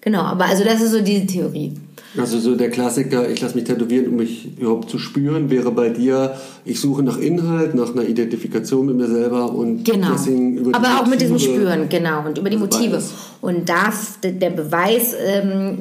[0.00, 1.74] Genau, aber also das ist so diese Theorie.
[2.16, 5.88] Also so der Klassiker, ich lasse mich tätowieren, um mich überhaupt zu spüren, wäre bei
[5.88, 10.12] dir, ich suche nach Inhalt, nach einer Identifikation mit mir selber und Genau.
[10.12, 12.24] deswegen über die Aber auch mit diesem Spüren, genau.
[12.26, 12.90] Und über die Motive.
[12.90, 13.12] beides.
[13.40, 15.78] Und das, der Beweis ähm,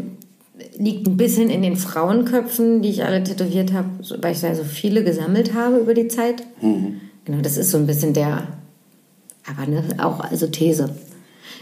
[0.78, 3.90] liegt ein bisschen in den Frauenköpfen, die ich alle tätowiert habe,
[4.22, 6.44] weil ich da so viele gesammelt habe über die Zeit.
[6.62, 7.02] Mhm.
[7.26, 8.48] Genau, das ist so ein bisschen der,
[9.48, 10.90] aber ne, auch also These.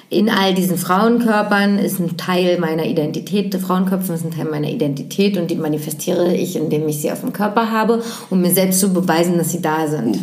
[0.10, 5.38] In all diesen Frauenkörpern ist ein Teil meiner Identität, Frauenköpfen ist ein Teil meiner Identität
[5.38, 8.92] und die manifestiere ich, indem ich sie auf dem Körper habe, um mir selbst zu
[8.92, 10.20] beweisen, dass sie da sind.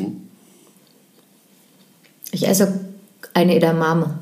[2.33, 2.81] Ich esse
[3.33, 4.18] eine Edamame.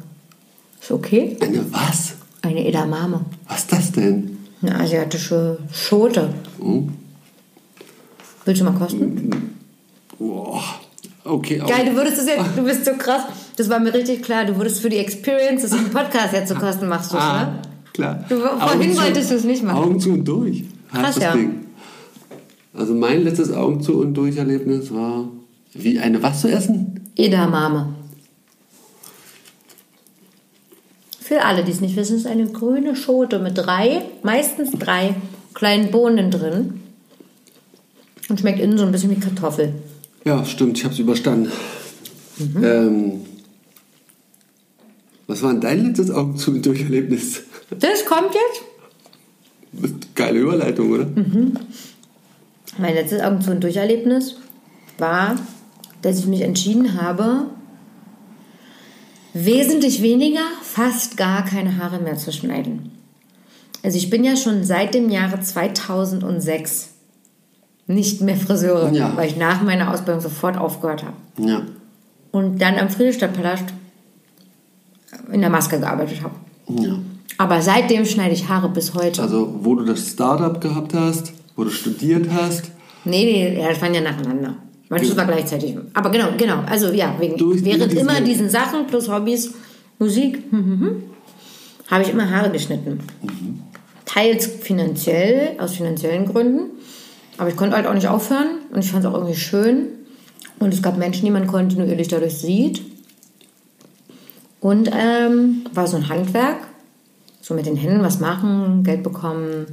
[0.81, 1.37] Ist okay?
[1.41, 2.15] Eine was?
[2.43, 3.23] Eine Edamame.
[3.49, 4.39] Was ist das denn?
[4.63, 6.33] Eine asiatische Schote.
[6.61, 6.93] Hm?
[8.45, 9.57] Willst du mal kosten?
[10.17, 10.63] Boah.
[11.27, 13.23] Okay, Geil, du würdest das jetzt, du bist so krass.
[13.57, 14.45] Das war mir richtig klar.
[14.45, 17.43] Du würdest für die Experience, dass du den Podcast jetzt zu kosten machst, du, Ah,
[17.45, 17.59] ne?
[17.93, 18.25] klar.
[18.29, 19.77] Du- vorhin Augen wolltest du es nicht machen.
[19.77, 20.65] Augen zu und durch.
[20.93, 21.33] Krass, ja.
[21.33, 21.67] Ding.
[22.75, 25.29] Also mein letztes Augen zu und durch Erlebnis war,
[25.73, 27.01] wie eine was zu essen?
[27.17, 27.95] Edamame.
[31.21, 35.15] Für alle, die es nicht wissen, ist eine grüne Schote mit drei, meistens drei
[35.55, 36.83] kleinen Bohnen drin.
[38.29, 39.73] Und schmeckt innen so ein bisschen wie Kartoffel.
[40.27, 41.53] Ja, stimmt, ich habe es überstanden.
[42.39, 42.65] Mhm.
[42.65, 43.21] Ähm,
[45.29, 47.45] was war denn dein letztes Augen zu und durch Erlebnis?
[47.71, 49.95] Das kommt jetzt.
[50.17, 51.05] Geile Überleitung, oder?
[51.05, 51.57] Mhm.
[52.77, 54.35] Mein letztes Augen zu Durcherlebnis
[54.99, 55.37] war,
[56.03, 57.45] dass ich mich entschieden habe,
[59.33, 62.91] wesentlich weniger, fast gar keine Haare mehr zu schneiden.
[63.85, 66.96] Also ich bin ja schon seit dem Jahre 2006
[67.87, 69.13] nicht mehr Friseurin, Ja.
[69.17, 71.49] weil ich nach meiner Ausbildung sofort aufgehört habe.
[71.49, 71.63] Ja.
[72.33, 73.65] Und dann am Friedrichstadtpalast
[75.33, 76.35] in der Maske gearbeitet habe.
[76.83, 76.99] ja.
[77.39, 79.21] Aber seitdem schneide ich Haare bis heute.
[79.21, 82.71] Also, wo du das Startup gehabt hast, wo du studiert hast,
[83.05, 84.55] Nee, nee, ja, das waren ja nacheinander.
[84.89, 85.77] Manches war gleichzeitig.
[85.95, 86.61] Aber genau, genau.
[86.67, 89.53] Also ja, wegen, Durch während diesen- immer diesen Sachen plus Hobbys,
[90.01, 91.03] Musik, hm, hm, hm,
[91.91, 92.99] habe ich immer Haare geschnitten.
[94.07, 96.71] Teils finanziell, aus finanziellen Gründen.
[97.39, 99.87] Aber ich konnte halt auch nicht aufhören und ich fand es auch irgendwie schön.
[100.59, 102.83] Und es gab Menschen, die man kontinuierlich dadurch sieht.
[104.61, 106.57] Und ähm, war so ein Handwerk.
[107.43, 109.67] So mit den Händen was machen, Geld bekommen,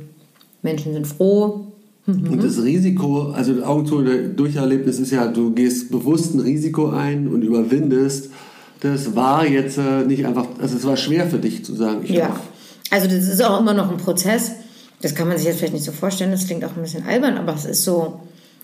[0.62, 1.68] Menschen sind froh.
[2.06, 6.36] Und das Risiko, also das Augen zu und durch Erlebnis ist ja, du gehst bewusst
[6.36, 8.30] ein Risiko ein und überwindest.
[8.82, 12.12] Das war jetzt äh, nicht einfach, also es war schwer für dich zu sagen, ich
[12.12, 12.42] Ja, darf.
[12.92, 14.52] also das ist auch immer noch ein Prozess.
[15.04, 17.38] Das kann man sich jetzt vielleicht nicht so vorstellen, das klingt auch ein bisschen albern,
[17.38, 18.22] aber es ist so.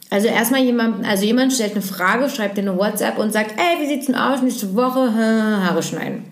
[0.09, 3.83] Also erstmal jemand, also jemand stellt eine Frage, schreibt dir eine WhatsApp und sagt, ey,
[3.83, 6.23] wie sieht's denn aus, nächste Woche Haare schneiden.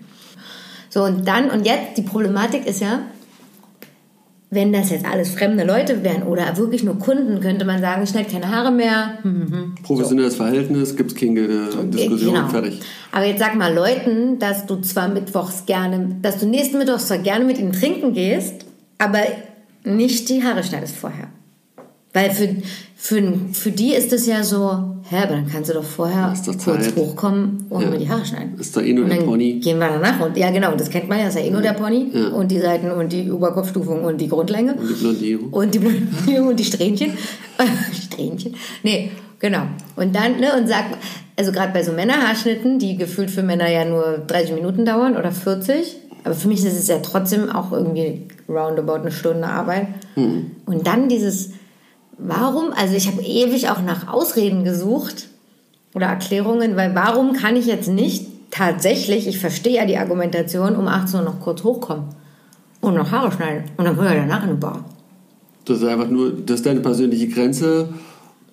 [0.90, 3.02] So und dann, und jetzt, die Problematik ist ja,
[4.50, 8.08] wenn das jetzt alles fremde Leute wären oder wirklich nur Kunden, könnte man sagen, ich
[8.10, 9.18] schneide keine Haare mehr.
[9.22, 12.48] Hm, Professionelles Verhältnis, gibt es keine Diskussion, Genau.
[12.48, 12.80] fertig.
[13.12, 17.18] Aber jetzt sag mal Leuten, dass du zwar mittwochs gerne, dass du nächsten Mittwoch zwar
[17.18, 18.64] gerne mit ihnen trinken gehst,
[18.96, 19.20] aber
[19.96, 21.28] nicht die Haare schneidest vorher.
[22.14, 22.48] Weil für,
[22.96, 23.22] für,
[23.52, 26.96] für die ist es ja so, hä, aber dann kannst du doch vorher kurz Zeit.
[26.96, 27.90] hochkommen und Ja.
[27.90, 28.58] mir die Haare schneiden.
[28.58, 29.60] Ist doch eh nur der Pony.
[29.60, 31.74] Gehen wir danach und ja genau, das kennt man ja, ist ja eh nur der
[31.74, 32.28] Pony Ja.
[32.28, 34.74] und die Seiten und die Oberkopfstufung und die Grundlänge.
[34.74, 35.52] Und die Blondierung.
[35.52, 37.12] Und die Blondierung und die Strähnchen.
[37.92, 38.54] Strähnchen.
[38.82, 39.62] Nee, genau.
[39.96, 40.84] Und dann, ne, und sag,
[41.36, 45.30] also gerade bei so Männerhaarschnitten, die gefühlt für Männer ja nur 30 Minuten dauern oder
[45.30, 45.96] 40,
[46.28, 49.88] aber für mich ist es ja trotzdem auch irgendwie roundabout eine Stunde Arbeit.
[50.66, 51.50] Und dann dieses,
[52.18, 55.28] warum, also ich habe ewig auch nach Ausreden gesucht,
[55.94, 60.86] oder Erklärungen, weil warum kann ich jetzt nicht tatsächlich, ich verstehe ja die Argumentation, um
[60.86, 62.04] 18 Uhr noch kurz hochkommen
[62.80, 64.84] und noch Haare schneiden und dann können wir danach in die Bar.
[65.64, 67.88] Das ist einfach nur, das ist deine persönliche Grenze,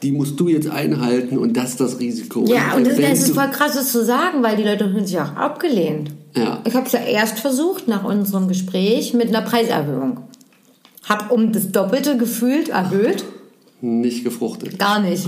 [0.06, 2.46] die musst du jetzt einhalten und das ist das Risiko.
[2.46, 5.20] Ja, und das, das ist voll krass, das zu sagen, weil die Leute fühlen sich
[5.20, 6.12] auch abgelehnt.
[6.36, 6.62] Ja.
[6.64, 10.20] Ich habe es ja erst versucht nach unserem Gespräch mit einer Preiserhöhung.
[11.10, 13.26] Hab um das Doppelte gefühlt erhöht.
[13.82, 14.78] nicht gefruchtet.
[14.78, 15.26] Gar nicht.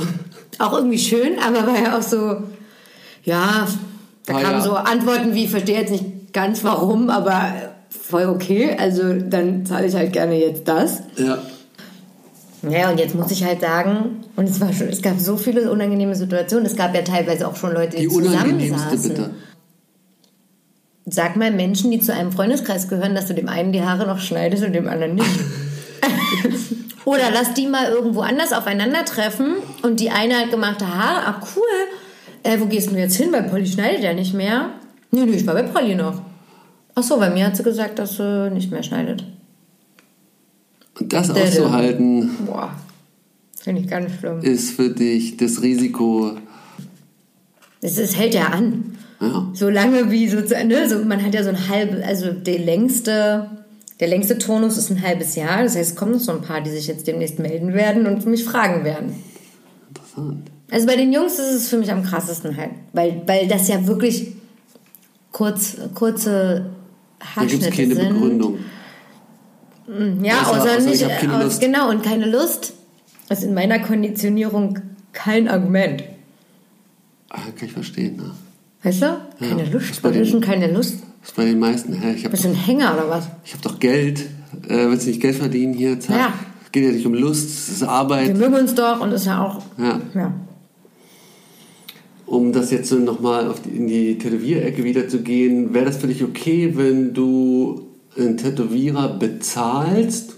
[0.60, 2.44] Auch irgendwie schön, aber war ja auch so,
[3.24, 3.68] ja,
[4.28, 4.62] da Ah, kamen ja.
[4.62, 7.52] so Antworten wie, ich verstehe jetzt nicht ganz warum, aber
[7.90, 8.76] voll okay.
[8.80, 11.02] Also dann zahle ich halt gerne jetzt das.
[11.18, 11.40] Ja.
[12.63, 15.72] Ja, und jetzt muss ich halt sagen, und es war schon, es gab so viele
[15.72, 16.65] unangenehme Situationen.
[16.65, 19.10] Es gab ja teilweise auch schon Leute, die, Die zusammensaßen.
[19.10, 19.30] bitte.
[21.06, 24.20] Sag mal Menschen, die zu einem Freundeskreis gehören, dass du dem einen die Haare noch
[24.20, 25.30] schneidest und dem anderen nicht.
[27.06, 31.22] Oder lass die mal irgendwo anders aufeinandertreffen und die eine hat gemachte Haare.
[31.26, 31.63] Ach cool.
[32.43, 33.32] Äh, wo gehst du jetzt hin?
[33.32, 34.72] Weil Polly schneidet ja nicht mehr.
[35.12, 36.22] Nee, nee, ich war bei Polly noch.
[36.96, 39.24] Ach so, bei mir hat sie gesagt, dass sie nicht mehr schneidet.
[41.00, 41.44] Und das Dädel.
[41.44, 42.72] auszuhalten, Boah,
[43.60, 44.40] finde ich ganz schlimm.
[44.42, 46.32] ist für dich das Risiko.
[47.82, 48.98] Es, es hält ja an.
[49.20, 49.48] Ja.
[49.54, 53.50] So lange wie so, ne, so man hat ja so ein halbes, also der längste,
[54.00, 55.64] der längste Tonus ist ein halbes Jahr.
[55.64, 58.26] Das heißt, es kommen noch so ein paar, die sich jetzt demnächst melden werden und
[58.26, 59.16] mich fragen werden.
[59.90, 60.52] Interessant.
[60.70, 63.88] Also bei den Jungs ist es für mich am krassesten halt, weil, weil das ja
[63.88, 64.34] wirklich
[65.32, 66.66] kurz, kurze
[67.36, 68.14] Da gibt es Haarschnitte keine sind.
[68.14, 68.58] Begründung.
[70.21, 71.62] Ja, Außer- außer, außer ich nicht, hab keine aus, Lust.
[71.62, 72.73] genau, und keine Lust.
[73.30, 74.80] Das ist in meiner Konditionierung
[75.13, 76.04] kein Argument.
[77.30, 78.17] Ah, kann ich verstehen.
[78.17, 78.32] Ne?
[78.84, 79.17] Weißt du?
[79.39, 80.02] Keine Das Lust.
[80.02, 80.95] bei den- keine Lust?
[81.21, 81.93] Das ist bei den meisten.
[81.93, 82.13] Hä?
[82.15, 83.28] Ich habe Bist du ein Hänger oder was?
[83.45, 84.19] ich hab doch Geld.
[84.67, 86.00] Äh, willst du nicht Geld verdienen hier?
[86.00, 86.15] Zack.
[86.17, 86.34] Ja.
[86.71, 88.38] Geht ja nicht um Lust, es ist Wir Arbeit.
[88.38, 89.62] mögen uns doch und ist ja auch.
[89.78, 90.02] Ja.
[90.13, 90.34] Ja.
[92.26, 96.23] Um das jetzt so nochmal in die Tätowierecke wieder zu gehen, wäre das für dich
[96.23, 97.87] okay, wenn du
[98.18, 100.36] einen Tätowierer bezahlst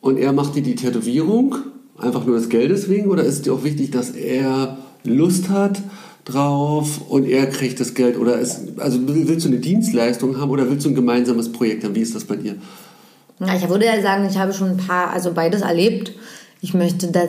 [0.00, 1.56] und er macht dir die Tätowierung,
[1.96, 5.80] einfach nur des Geldes wegen, oder ist dir auch wichtig, dass er Lust hat
[6.24, 8.18] drauf und er kriegt das Geld?
[8.18, 11.94] Oder ist, also willst du eine Dienstleistung haben oder willst du ein gemeinsames Projekt haben?
[11.94, 12.56] Wie ist das bei dir?
[13.40, 16.12] Ja, ich würde ja sagen, ich habe schon ein paar, also beides erlebt.
[16.60, 17.28] Ich möchte, das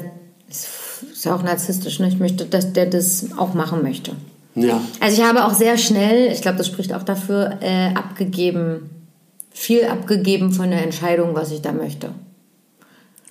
[1.12, 2.08] ist ja auch narzisstisch, ne?
[2.08, 4.12] ich möchte, dass der das auch machen möchte.
[4.56, 8.90] Ja, Also ich habe auch sehr schnell, ich glaube, das spricht auch dafür, äh, abgegeben,
[9.52, 12.10] viel abgegeben von der Entscheidung, was ich da möchte.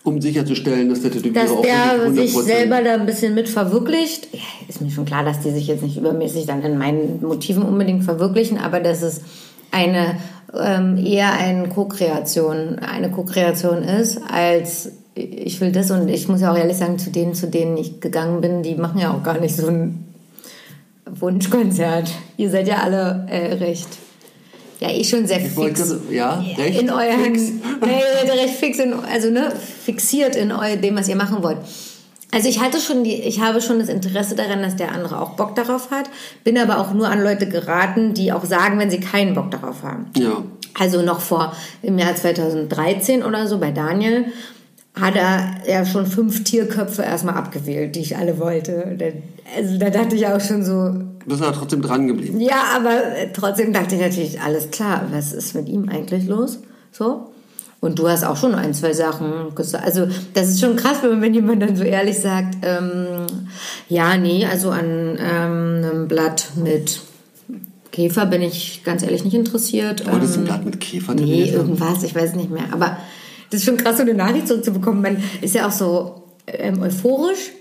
[0.03, 3.49] um sicherzustellen, dass der Tätowierer Dass auch der sich 100% selber da ein bisschen mit
[3.49, 4.29] verwirklicht.
[4.33, 7.63] Ja, ist mir schon klar, dass die sich jetzt nicht übermäßig dann in meinen Motiven
[7.63, 9.23] unbedingt verwirklichen, aber dass es
[9.71, 10.17] eine
[10.53, 16.53] ähm, eher eine Co-Kreation, eine Co-Kreation ist, als ich will das und ich muss ja
[16.53, 19.41] auch ehrlich sagen, zu denen, zu denen ich gegangen bin, die machen ja auch gar
[19.41, 20.14] nicht so ein
[21.07, 22.11] Wunschkonzert.
[22.37, 23.89] Ihr seid ja alle äh, recht.
[24.81, 27.41] Ja, ich schon sehr Ich wollte fix gerade- ja, recht in euren, fix.
[27.85, 29.53] nee, ihr seid recht fix in, also ne,
[29.85, 31.59] fixiert in eu, dem, was ihr machen wollt.
[32.33, 35.31] Also ich hatte schon die, ich habe schon das Interesse daran, dass der andere auch
[35.37, 36.07] Bock darauf hat,
[36.43, 39.85] bin aber auch nur an Leute geraten, die auch sagen, wenn sie keinen Bock darauf
[39.85, 40.07] haben.
[40.17, 40.43] Ja.
[40.77, 44.25] Also noch vor im Jahr 2013 oder so bei Daniel
[44.95, 48.97] hat er ja schon fünf Tierköpfe erstmal abgewählt, die ich alle wollte.
[49.57, 50.95] Also da dachte ich auch schon so,
[51.27, 52.41] Bist aber trotzdem dran geblieben.
[52.41, 56.61] ja, aber äh, trotzdem dachte ich natürlich, alles klar, was ist mit ihm eigentlich los?
[56.93, 57.31] So.
[57.81, 59.85] Und du hast auch schon ein, zwei Sachen gesagt.
[59.85, 63.27] Also, das ist schon krass, wenn, jemand dann so ehrlich sagt, ähm,
[63.91, 67.01] ja, nee, also an ähm, einem Blatt mit
[67.93, 70.11] Käfer bin ich ganz ehrlich nicht interessiert.
[70.11, 72.65] Wolltest du ein Ähm, Blatt mit Käfer Nee, irgendwas, ich weiß nicht mehr.
[72.73, 72.97] Aber
[73.55, 75.01] das ist schon krass, so eine Nachricht zurückzubekommen.
[75.01, 77.53] Man ist ja auch so ähm, euphorisch,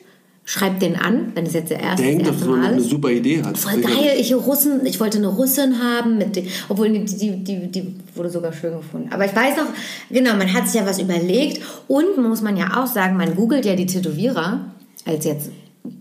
[0.43, 2.73] schreibt den an, wenn es jetzt der erste, Denkt, das dass erste man noch Mal
[2.73, 2.89] eine ist.
[2.89, 3.58] super Idee hat.
[3.58, 7.95] Voll geil, ich Russen, ich wollte eine Russin haben, mit obwohl die, die, die, die
[8.15, 9.10] wurde sogar schön gefunden.
[9.13, 9.67] Aber ich weiß noch,
[10.10, 13.63] genau, man hat sich ja was überlegt und muss man ja auch sagen, man googelt
[13.65, 14.65] ja die Tätowierer,
[15.06, 15.51] als jetzt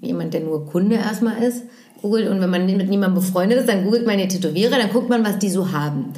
[0.00, 1.64] jemand, der nur Kunde erstmal ist,
[2.00, 5.11] googelt und wenn man mit niemandem befreundet ist, dann googelt man die Tätowierer, dann guckt
[5.11, 6.14] man, was die so haben.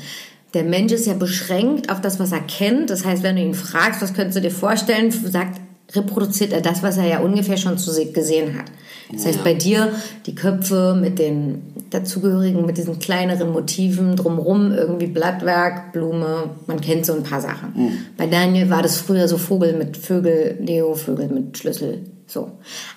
[0.54, 2.90] Der Mensch ist ja beschränkt auf das, was er kennt.
[2.90, 5.60] Das heißt, wenn du ihn fragst, was könntest du dir vorstellen, sagt,
[5.92, 8.64] reproduziert er das, was er ja ungefähr schon zu se- gesehen hat.
[9.12, 9.44] Das heißt, Ja.
[9.44, 9.92] bei dir
[10.26, 17.04] die Köpfe mit den dazugehörigen, mit diesen kleineren Motiven drumrum, irgendwie Blattwerk, Blume, man kennt
[17.06, 17.98] so ein paar Sachen.
[18.16, 22.50] Bei Daniel war das früher so Vogel mit Vögel, Leo, Vögel mit Schlüssel, so.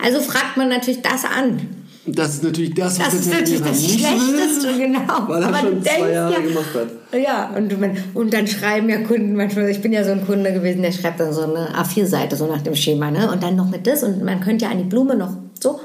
[0.03, 1.59] Also fragt man natürlich das an.
[2.07, 5.27] Das ist natürlich das, was Das ist natürlich das nicht will, Schlechteste, genau.
[5.27, 7.21] Weil er Man schon zwei Jahre ja, gemacht hat.
[7.21, 10.53] ja, und, man, und dann schreiben ja Kunden manchmal, ich bin ja so ein Kunde
[10.53, 13.29] gewesen, der schreibt dann so eine A4-Seite, so nach dem Schema, ne?
[13.29, 15.81] Und dann noch mit das und man könnte ja an die Blume noch so.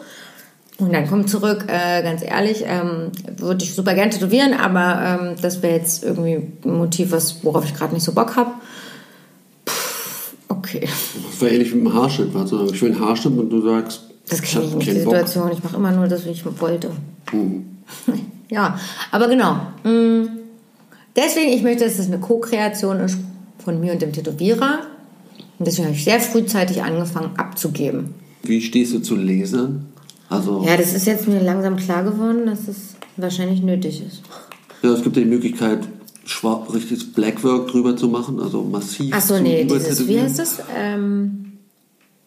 [0.78, 5.36] Und dann kommt zurück, äh, ganz ehrlich, ähm, würde ich super gern tätowieren, aber ähm,
[5.40, 8.52] das wäre jetzt irgendwie ein Motiv, was, worauf ich gerade nicht so Bock habe.
[10.48, 10.88] Okay.
[11.30, 12.34] Das war ähnlich mit dem Haarschnitt.
[12.34, 15.04] War so, ich will einen Haarschnitt und du sagst, Das kenne ich nicht, die keinen
[15.04, 15.14] Bock.
[15.14, 15.52] Situation.
[15.52, 16.90] Ich mache immer nur das, wie ich wollte.
[17.32, 17.64] Mhm.
[18.50, 18.78] ja,
[19.10, 19.54] aber genau.
[19.84, 20.26] Mm,
[21.14, 23.18] Deswegen, ich möchte, dass es eine Co-Kreation ist
[23.62, 24.80] von mir und dem Tätowierer.
[25.58, 28.14] Und deswegen habe ich sehr frühzeitig angefangen abzugeben.
[28.42, 29.86] Wie stehst du zu Lesern?
[30.28, 34.22] Also, Ja, das ist jetzt mir langsam klar geworden, dass es wahrscheinlich nötig ist.
[34.82, 35.80] ja, es gibt ja die Möglichkeit,
[36.24, 40.38] schwarz, richtiges Blackwork drüber zu machen, also massiv Ach so, zu nee, dieses, wie heißt
[40.38, 40.62] das?
[40.74, 41.51] Ähm,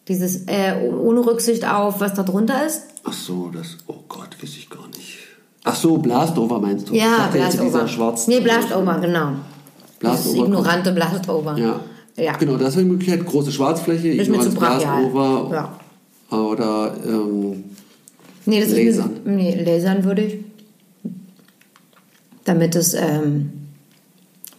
[0.08, 2.82] dieses, äh, ohne Rücksicht auf, was da drunter ist.
[3.04, 5.18] Ach so, das, oh Gott, weiß ich gar nicht.
[5.64, 6.94] Ach so, Blastover meinst du?
[6.94, 7.88] Ja, Blastover.
[7.88, 9.32] Schwarzen nee, Blastover, genau.
[9.98, 10.44] Blastover.
[10.46, 11.58] ignorante Blastover.
[11.58, 11.80] Ja.
[12.16, 12.32] Ja.
[12.36, 14.54] Genau, das wäre die Möglichkeit, große Schwarzfläche, zu ignorantes.
[14.54, 15.50] Blastover
[16.30, 16.36] Ja.
[16.38, 17.64] oder ähm,
[18.48, 19.10] Nee, das Lasern.
[19.16, 20.38] ist mir, nee, lasern würde ich.
[22.44, 23.50] Damit es ähm,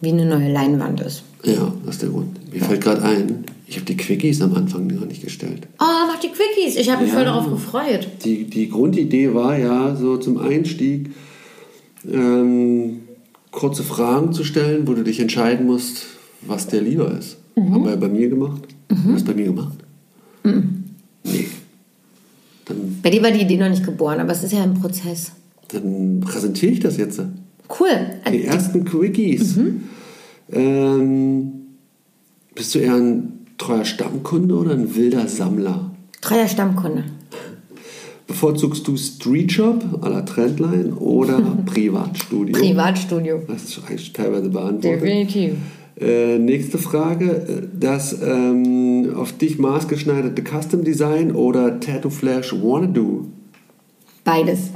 [0.00, 1.22] wie eine neue Leinwand ist.
[1.42, 2.52] ja, das ist der Grund.
[2.52, 5.68] Mir fällt gerade ein, ich habe die Quickies am Anfang gar nicht gestellt.
[5.78, 6.76] Oh, mach die Quickies.
[6.76, 7.16] Ich habe mich Ja.
[7.18, 8.08] voll darauf gefreut.
[8.24, 11.10] Die, die Grundidee war ja so zum Einstieg
[12.10, 13.00] ähm,
[13.50, 16.06] kurze Fragen zu stellen, wo du dich entscheiden musst,
[16.42, 17.36] was dir lieber ist.
[17.56, 17.74] Mhm.
[17.74, 18.62] Haben wir bei mir gemacht.
[19.12, 19.76] Hast du bei mir gemacht?
[21.24, 21.46] Nee.
[22.64, 25.32] Dann, Bei dir war die Idee noch nicht geboren, aber es ist ja ein Prozess.
[25.68, 27.20] dann präsentiere ich das jetzt.
[27.78, 27.88] Cool.
[28.32, 29.56] Die ersten Quickies.
[29.56, 29.82] Mhm.
[30.52, 31.52] Ähm,
[32.54, 35.90] bist du eher ein treuer Stammkunde oder ein wilder Sammler?
[36.20, 37.04] Dreier Stammkunde.
[38.26, 42.54] Bevorzugst du Street Shop à la Trendline oder Privatstudio?
[42.54, 43.42] Privatstudio.
[43.46, 45.02] Das ist eigentlich teilweise beantwortet.
[45.02, 45.54] Definitiv.
[45.98, 47.68] Äh, nächste Frage.
[47.78, 53.26] Das ähm, auf dich maßgeschneiderte Custom Design oder Tattoo Flash Wanna Do?
[54.24, 54.70] Beides.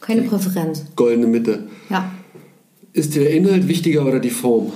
[0.00, 0.86] Keine Präferenz.
[0.96, 1.68] Goldene Mitte.
[1.88, 2.10] Ja.
[2.92, 4.72] Ist dir der Inhalt wichtiger oder die Form?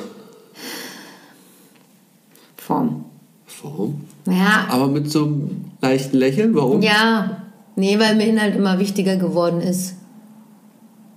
[2.67, 3.05] Form.
[3.47, 4.01] Form?
[4.27, 4.67] Ja.
[4.71, 6.55] Aber mit so einem leichten Lächeln?
[6.55, 6.81] Warum?
[6.83, 7.43] Ja.
[7.75, 9.95] Nee, weil mir Inhalt immer wichtiger geworden ist.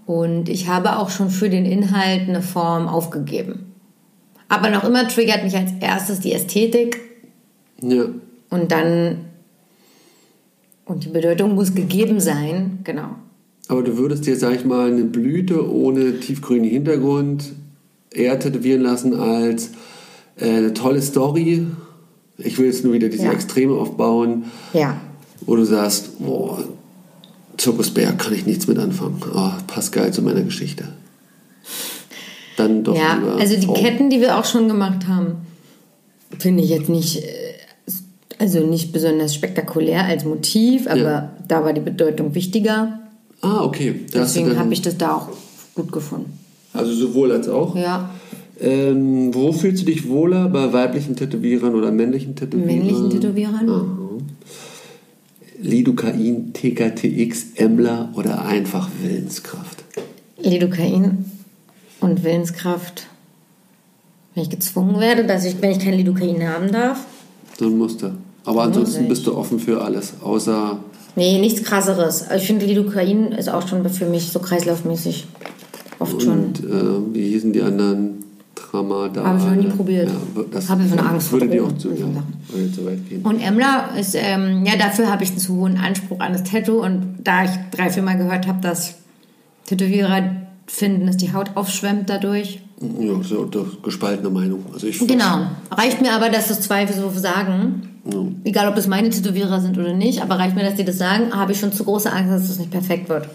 [0.05, 3.73] Und ich habe auch schon für den Inhalt eine Form aufgegeben.
[4.47, 6.99] Aber noch immer triggert mich als erstes die Ästhetik
[7.81, 8.05] Ja.
[8.49, 9.17] und dann.
[10.85, 13.09] Und die Bedeutung muss gegeben sein, genau.
[13.67, 17.53] Aber du würdest dir, sag ich mal, eine Blüte ohne tiefgrünen Hintergrund
[18.11, 19.71] eher tätowieren lassen als
[20.37, 21.65] äh, eine tolle Story.
[22.37, 23.31] Ich will jetzt nur wieder diese Ja.
[23.31, 24.97] Extreme aufbauen, Ja.
[25.45, 26.63] wo du sagst, boah,
[27.57, 29.21] Zirkusbär kann ich nichts mit anfangen.
[29.33, 30.89] Oh, passt geil zu meiner Geschichte.
[32.57, 33.77] Dann doch Ja, also die Form.
[33.77, 35.37] Ketten, die wir auch schon gemacht haben,
[36.39, 37.53] finde ich jetzt nicht, äh,
[38.39, 41.31] also nicht besonders spektakulär als Motiv, aber Ja.
[41.47, 42.99] da war die Bedeutung wichtiger.
[43.41, 44.01] Ah, okay.
[44.11, 45.29] Da Deswegen habe ich das da auch
[45.75, 46.37] gut gefunden.
[46.73, 47.75] Also sowohl als auch.
[47.75, 48.09] Ja,
[48.59, 50.47] Ähm, wo fühlst du dich wohler?
[50.47, 52.67] Bei weiblichen Tätowierern oder männlichen Tätowierern?
[52.67, 53.69] männlichen Tätowierern.
[53.69, 53.97] Aha.
[55.61, 59.83] Lidocain, TKTX, Emmler oder einfach Willenskraft?
[60.37, 61.25] Lidocain
[62.01, 63.07] und Willenskraft.
[64.33, 67.05] Wenn ich gezwungen werde, dass ich, wenn ich kein Lidocain haben darf.
[67.57, 68.11] Dann musst du.
[68.43, 70.79] Aber ansonsten bist du offen für alles, außer
[71.15, 72.25] Nee, nichts krasseres.
[72.35, 75.25] Ich finde, Lidocain ist auch schon für mich so kreislaufmäßig.
[75.97, 76.39] Oft schon.
[76.47, 78.24] und äh, wie hießen die anderen
[78.75, 79.23] Tramadol?
[79.23, 80.09] Habe ich noch nie probiert.
[80.09, 82.05] Ja, das Habe ich so eine Angst vor würde dir auch zu, ja,
[82.49, 83.21] würde zu weit gehen.
[83.23, 86.83] Und Emler ist, ähm, ja, dafür habe ich einen zu hohen Anspruch an das Tattoo.
[86.83, 88.95] Und da ich drei, vier Mal gehört habe, dass
[89.65, 90.23] Tätowierer
[90.67, 92.61] finden, dass die Haut aufschwemmt dadurch.
[92.99, 93.49] Ja, so
[93.81, 94.65] gespaltene Meinung.
[94.73, 95.47] Also ich Genau.
[95.71, 97.89] Reicht mir aber, dass das zwei so sagen.
[98.43, 101.33] Egal, ob das meine Tätowierer sind oder nicht, aber reicht mir, dass die das sagen,
[101.33, 103.29] habe ich schon zu große Angst, dass das nicht perfekt wird.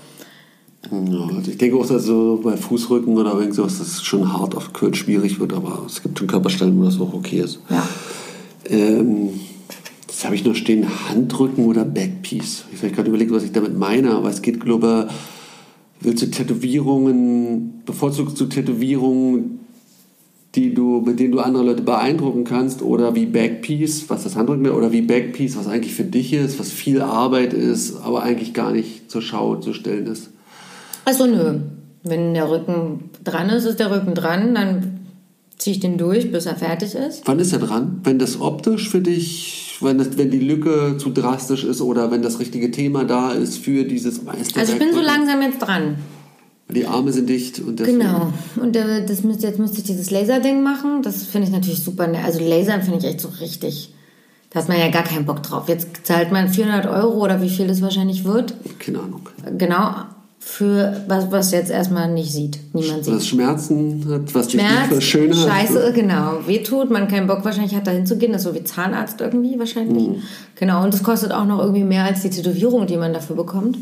[0.90, 4.32] Ja, also ich denke auch, dass so bei Fußrücken oder irgend sowas, dass es schon
[4.32, 7.60] hart auf Kürz schwierig wird, aber es gibt schon Körperstellen, wo das auch okay ist.
[7.68, 7.86] Ja.
[8.64, 9.28] Ähm,
[10.08, 12.64] jetzt habe ich noch stehen, Handrücken oder Backpiece.
[12.72, 15.14] Ich habe gerade überlegt, was ich damit meine, aber es geht, glaube ich,
[16.06, 19.60] willst du Tätowierungen, bevorzugst du Tätowierungen,
[20.54, 24.64] die du, mit denen du andere Leute beeindrucken kannst, oder wie Backpiece, was das Handrücken
[24.64, 28.54] wäre, oder wie Backpiece, was eigentlich für dich ist, was viel Arbeit ist, aber eigentlich
[28.54, 30.30] gar nicht zur Schau zu stellen ist.
[31.10, 31.58] Also nö.
[32.02, 35.00] Wenn der Rücken dran ist, ist der Rücken dran, dann
[35.58, 37.22] ziehe ich den durch, bis er fertig ist.
[37.26, 38.00] Wann ist er dran?
[38.04, 42.22] Wenn das optisch für dich, wenn, das, wenn die Lücke zu drastisch ist oder wenn
[42.22, 44.56] das richtige Thema da ist für dieses Meisterwerk.
[44.56, 45.96] Also ich bin so langsam jetzt dran.
[46.70, 48.32] Die Arme sind dicht und deswegen- Genau.
[48.62, 51.02] Und äh, das müsste, jetzt müsste ich dieses Laserding machen.
[51.02, 52.08] Das finde ich natürlich super.
[52.24, 53.92] Also Lasern finde ich echt so richtig
[54.50, 55.68] Da hat man ja gar keinen Bock drauf.
[55.68, 58.54] Jetzt zahlt man 400 Euro oder wie viel das wahrscheinlich wird.
[58.78, 59.28] Keine Ahnung.
[59.58, 59.94] Genau.
[60.42, 62.58] Für was, was jetzt erstmal nicht sieht.
[62.72, 63.14] Niemand sieht.
[63.14, 65.36] Was Schmerzen hat, was dich nicht Schmerz, verschönert.
[65.36, 66.38] Scheiße, genau.
[66.46, 68.32] Wehtut, man keinen Bock wahrscheinlich hat, da hinzugehen.
[68.32, 70.08] Das ist so wie Zahnarzt irgendwie wahrscheinlich.
[70.08, 70.22] Mhm.
[70.54, 73.76] Genau, und es kostet auch noch irgendwie mehr als die Tätowierung, die man dafür bekommt.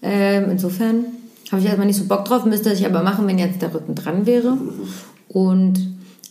[0.00, 1.06] Ähm, insofern
[1.50, 3.96] habe ich erstmal nicht so Bock drauf, müsste ich aber machen, wenn jetzt der Rücken
[3.96, 4.56] dran wäre.
[5.28, 5.88] Und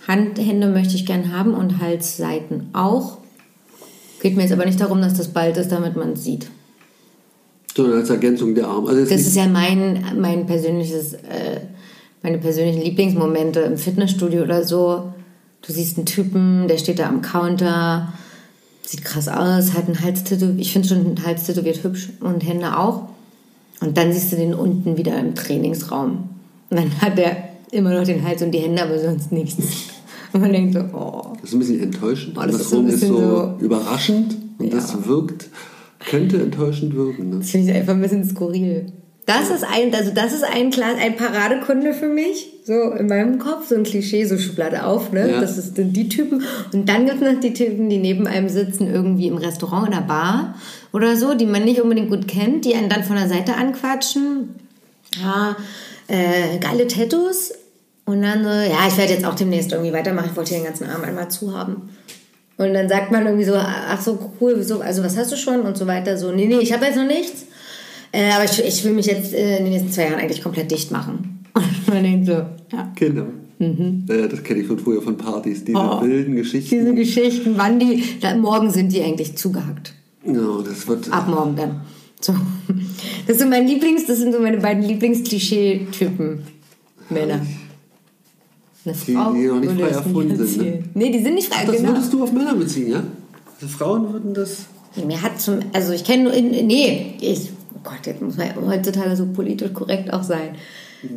[0.08, 3.18] Handhände möchte ich gern haben und Halsseiten auch.
[4.22, 6.48] Geht mir jetzt aber nicht darum, dass das bald ist, damit man es sieht.
[7.76, 8.90] Sondern als Ergänzung der Arme.
[8.90, 11.62] Also Das ist ja mein, mein persönliches, äh,
[12.24, 15.14] meine persönlichen Lieblingsmomente im Fitnessstudio oder so.
[15.62, 18.14] Du siehst einen Typen, der steht da am Counter,
[18.84, 20.60] sieht krass aus, hat einen Hals tätowiert.
[20.62, 23.10] Ich finde schon einen Hals tätowiert hübsch und Hände auch.
[23.82, 26.30] Und dann siehst du den unten wieder im Trainingsraum.
[26.70, 27.36] Und dann hat er
[27.72, 29.58] immer noch den Hals und die Hände, aber sonst nichts.
[30.34, 31.34] Und man denkt so, oh.
[31.40, 32.38] Das ist ein bisschen enttäuschend.
[32.38, 34.76] Oh, das ist so Andersrum ist so, so- überraschend und Ja.
[34.76, 35.48] das wirkt,
[36.06, 37.30] könnte enttäuschend wirken.
[37.30, 37.38] Ne?
[37.40, 38.88] Das finde ich einfach ein bisschen skurril.
[39.26, 43.70] Das ist ein, also das ist ein, ein Paradekunde für mich, so in meinem Kopf,
[43.70, 45.32] so ein Klischee, so Schublade auf, ne?
[45.32, 45.42] Ja.
[45.42, 46.44] Das ist, sind die Typen.
[46.72, 49.94] Und dann gibt es noch die Typen, die neben einem sitzen, irgendwie im Restaurant, in
[49.94, 50.54] der Bar
[50.94, 54.50] oder so, die man nicht unbedingt gut kennt, die einen dann von der Seite anquatschen.
[55.20, 55.58] Ja,
[56.08, 57.52] äh, geile Tattoos.
[58.06, 60.68] Und dann so, ja, ich werde jetzt auch demnächst irgendwie weitermachen, ich wollte hier den
[60.68, 61.90] ganzen Arm einmal zu haben.
[62.58, 65.62] Und dann sagt man irgendwie so, ach so, cool, wieso, also was hast du schon
[65.62, 66.18] und so weiter.
[66.18, 67.46] So, nee, nee, ich habe jetzt noch nichts.
[68.14, 70.72] Äh, aber ich, ich will mich jetzt äh, in den nächsten zwei Jahren eigentlich komplett
[70.72, 71.44] dicht machen.
[71.54, 72.92] Und man denkt so, ja.
[72.96, 73.26] Genau.
[73.60, 75.90] Äh, das kenne ich von früher von Partys, diese Mhm.
[75.90, 76.02] Oh.
[76.02, 76.76] wilden Geschichten.
[76.80, 79.94] Diese Geschichten, wann die, da, morgen sind die eigentlich zugehackt.
[80.26, 81.12] Ja, das wird.
[81.12, 81.82] Ab morgen dann.
[82.22, 82.34] So.
[83.28, 86.40] Das sind mein Lieblings, das sind so meine beiden Lieblings-Klischee-Typen.
[87.10, 87.42] Männer.
[88.86, 90.84] Eine Die- Frau die noch nicht frei erfunden sind, ne?
[90.94, 91.90] Nee, die sind nicht frei, das genau.
[91.90, 93.04] würdest du auf Männer beziehen, ja?
[93.62, 94.66] Also Frauen würden das.
[94.96, 98.38] Nee, Mir hat zum, also ich kenne nur, in, nee, ich, oh Gott, jetzt muss
[98.38, 100.50] man heutzutage so politisch korrekt auch sein.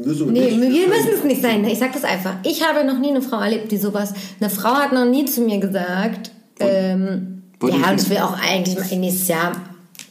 [0.05, 1.65] So Nee, wir müssen es nicht sein.
[1.65, 2.35] Ich sag das einfach.
[2.45, 4.13] Ich habe noch nie eine Frau erlebt, die sowas.
[4.41, 8.19] Eine Frau hat noch nie zu mir gesagt, ähm, Wollte ja, ich- und ich will
[8.19, 9.53] auch eigentlich nächstes Jahr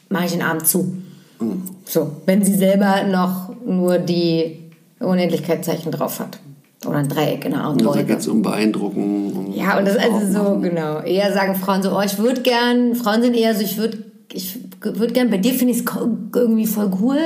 [0.09, 0.93] mache ich den Abend zu.
[1.39, 1.61] Hm.
[1.85, 4.57] So, wenn sie selber noch nur die
[4.99, 6.39] Unendlichkeitszeichen drauf hat.
[6.85, 9.33] Oder ein Dreieck in der Also da geht es um Beeindrucken.
[9.33, 10.99] Um Ja, und das ist also so, genau.
[11.01, 14.59] Eher sagen Frauen so, oh, ich würde gern, Frauen sind eher so, ich würde ich
[14.81, 15.85] würd gern, bei dir finde ich es
[16.35, 17.17] irgendwie voll cool.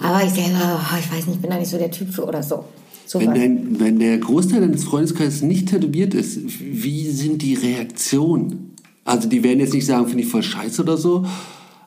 [0.00, 2.24] Aber ich selber, oh, ich weiß nicht, ich bin da nicht so der Typ für
[2.24, 2.64] oder so.
[3.06, 8.74] so Wenn, dein, wenn der Großteil deines Freundeskreises nicht tätowiert ist, wie sind die Reaktionen?
[9.04, 11.24] Also die werden jetzt nicht sagen, finde ich voll scheiße oder so,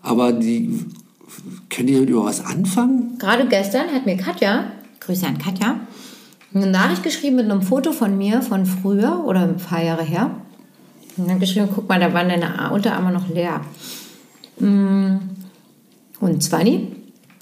[0.02, 0.80] aber die
[1.70, 3.18] können die damit über was anfangen?
[3.20, 4.72] Gerade gestern hat mir Katja,
[5.02, 5.82] Grüße an Katja,
[6.54, 10.32] eine Nachricht geschrieben mit einem Foto von mir von früher oder ein paar Jahre her.
[11.18, 13.62] Und dann geschrieben, guck mal, da waren deine Unterarme noch leer.
[14.60, 15.18] Mm.
[16.20, 16.96] Und Zwanni,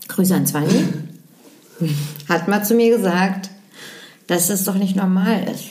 [0.08, 0.86] Grüße an Zwanni,
[2.30, 3.49] hat mal zu mir gesagt,
[4.28, 5.70] dass das doch nicht normal ist.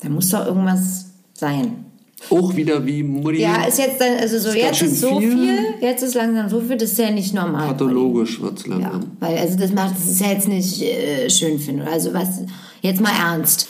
[0.00, 1.85] Da muss doch irgendwas sein.
[2.30, 3.40] Auch wieder wie Mutti.
[3.42, 5.30] Ja, ist jetzt dann, also so Ist jetzt ist so viel.
[5.32, 5.58] viel.
[5.80, 7.68] jetzt ist langsam so viel, das ist ja nicht normal.
[7.68, 9.10] pathologisch wird es Ja, langsam.
[9.20, 11.86] weil also das macht das ist ja jetzt nicht äh, schön finde.
[11.86, 12.40] Also was
[12.82, 13.68] jetzt mal ernst.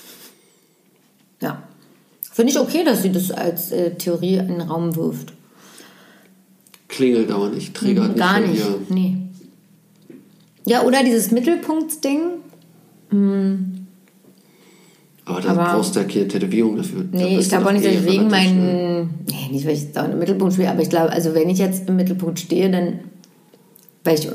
[1.43, 1.63] Ja.
[2.33, 5.33] Finde ich okay, dass sie das als äh, Theorie in den Raum wirft.
[6.89, 8.19] Klingelt aber nicht, triggert nicht.
[8.19, 8.63] Gar nicht.
[8.65, 8.81] dir.
[8.89, 9.17] Nee.
[10.67, 12.21] Ja, oder dieses Mittelpunktsding.
[13.11, 13.21] Aber
[15.47, 17.05] da Aber- brauchst du ja keine Tätowierung dafür.
[17.11, 19.11] Da Nee, ich glaube auch nicht, dass eh ich wegen meinen.
[19.29, 21.89] Nee, nicht, weil ich da im Mittelpunkt stehe, aber ich glaube, also wenn ich jetzt
[21.89, 23.01] im Mittelpunkt stehe, dann.
[24.05, 24.31] Weil ich äh,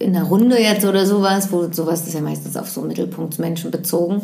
[0.00, 4.20] in einer Runde jetzt oder sowas, wo sowas ist ja meistens auf so Mittelpunktsmenschen bezogen,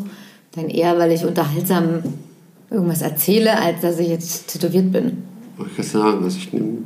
[0.56, 2.02] dann eher, weil ich unterhaltsam
[2.70, 5.18] irgendwas erzähle, als dass ich jetzt tätowiert bin.
[5.70, 6.78] Ich kann sagen, also ich nehme,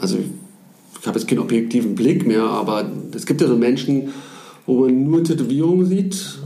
[0.00, 2.84] also ich habe jetzt keinen objektiven Blick mehr, aber
[3.14, 4.08] es gibt ja so Menschen,
[4.64, 6.38] wo man nur Tätowierungen sieht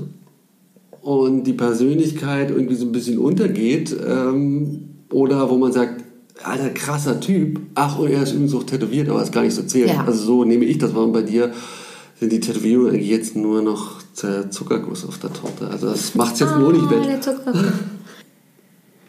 [1.03, 6.05] und die Persönlichkeit irgendwie so ein bisschen untergeht ähm, oder wo man sagt,
[6.43, 9.63] alter krasser Typ, ach und er ist übrigens auch tätowiert, aber es gar nicht so
[9.63, 9.89] zählt.
[9.91, 10.05] Ja.
[10.05, 11.53] Also so nehme ich das und bei dir
[12.19, 15.69] sind die Tätowierungen eigentlich jetzt nur noch der Zuckerguss auf der Torte.
[15.69, 17.27] Also das macht es jetzt nur nicht Ah, wett.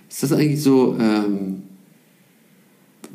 [0.09, 1.60] Ist das eigentlich so, ähm,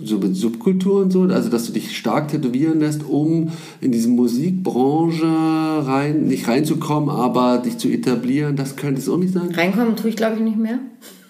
[0.03, 4.09] so mit Subkultur und so, also dass du dich stark tätowieren lässt, um in diese
[4.09, 9.51] Musikbranche rein, nicht reinzukommen, aber dich zu etablieren, das könnte es auch nicht sein?
[9.55, 10.78] Reinkommen tue ich, glaube ich, nicht mehr.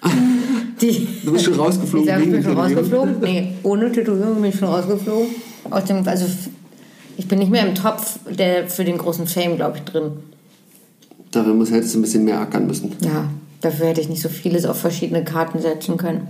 [0.81, 3.17] Die, Du bist schon rausgeflogen Ich bin schon rausgeflogen.
[3.23, 5.29] Nee, ohne Tätowierung bin ich schon rausgeflogen.
[5.71, 6.27] Aus dem, also
[7.17, 10.13] ich bin nicht mehr im Topf der für den großen Fame, glaube ich, drin.
[11.31, 12.93] Dafür muss, hättest du ein bisschen mehr ackern müssen.
[13.01, 13.29] Ja,
[13.61, 16.29] dafür hätte ich nicht so vieles auf verschiedene Karten setzen können.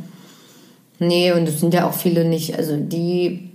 [0.98, 3.50] Nee, und es sind ja auch viele nicht, also die,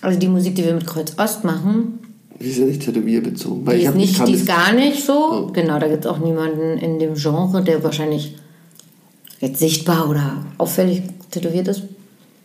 [0.00, 1.98] also die Musik, die wir mit Kreuz Ost machen,
[2.40, 3.66] Die ist ja nicht tätowierbezogen.
[3.66, 5.48] Weil die ist, nicht, die ist gar nicht so.
[5.48, 5.52] Oh.
[5.52, 8.36] Genau, da gibt es auch niemanden in dem Genre, der wahrscheinlich
[9.40, 11.82] jetzt sichtbar oder auffällig tätowiert ist.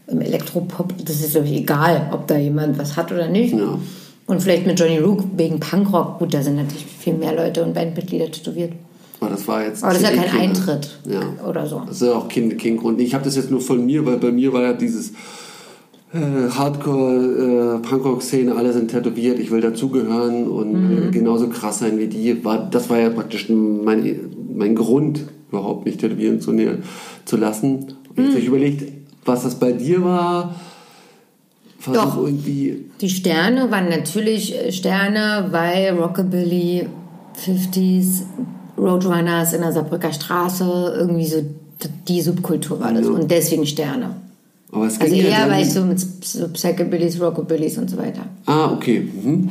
[0.07, 3.53] Im Elektropop, das ist glaube ich egal, ob da jemand was hat oder nicht.
[3.53, 3.79] Ja.
[4.25, 6.19] Und vielleicht mit Johnny Rook wegen Punkrock.
[6.19, 8.73] Gut, da sind natürlich viel mehr Leute und Bandmitglieder tätowiert.
[9.25, 9.83] Aber das war jetzt.
[9.83, 10.43] Aber das ist ja kein CD-Killer.
[10.43, 11.45] Eintritt Ja.
[11.49, 11.81] oder so.
[11.85, 12.99] Das ist ja auch kein, kein Grund.
[13.01, 15.11] Ich habe das jetzt nur von mir, weil bei mir war ja dieses
[16.13, 21.07] äh, Hardcore, äh, Punkrock-Szene, alle sind tätowiert, ich will dazugehören und Mhm.
[21.07, 22.45] äh, genauso krass sein wie die.
[22.45, 24.19] War, das war ja praktisch mein,
[24.55, 26.77] mein Grund, überhaupt mich tätowieren zu, nä-
[27.25, 27.95] zu lassen.
[28.09, 28.23] Und Mhm.
[28.25, 28.91] jetzt hab ich überlegt,
[29.25, 30.53] was das bei dir war.
[31.91, 32.15] Doch.
[32.17, 32.85] irgendwie.
[33.01, 36.87] Die Sterne waren natürlich äh, Sterne, weil Rockabilly,
[37.45, 38.21] 50s,
[38.77, 41.43] Roadrunners in der Saarbrücker Straße, irgendwie so
[42.07, 43.05] die Subkultur war das.
[43.05, 43.11] Ja.
[43.11, 44.15] Und deswegen Sterne.
[44.71, 47.89] Aber es Also ging ja eher, dann- weil ich so mit so Psychobillys, Rockabillys und
[47.89, 48.21] so weiter.
[48.45, 49.01] Ah, okay.
[49.01, 49.49] Mhm.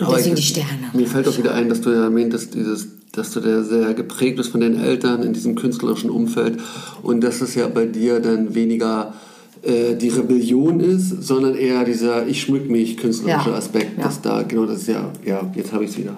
[0.00, 0.68] Und deswegen ich- die Sterne.
[0.92, 4.36] Mir fällt auch wieder ein, dass du ja erwähntest, dieses, dass du da sehr geprägt
[4.36, 6.58] bist von den Eltern in diesem künstlerischen Umfeld
[7.02, 9.14] und dass es ja bei dir dann weniger
[9.62, 13.56] äh, die Rebellion ist, sondern eher dieser Ich schmück mich künstlerische Ja.
[13.56, 14.04] Aspekt, Ja.
[14.04, 16.16] dass da, genau das ist ja, ja, jetzt habe ich es wieder.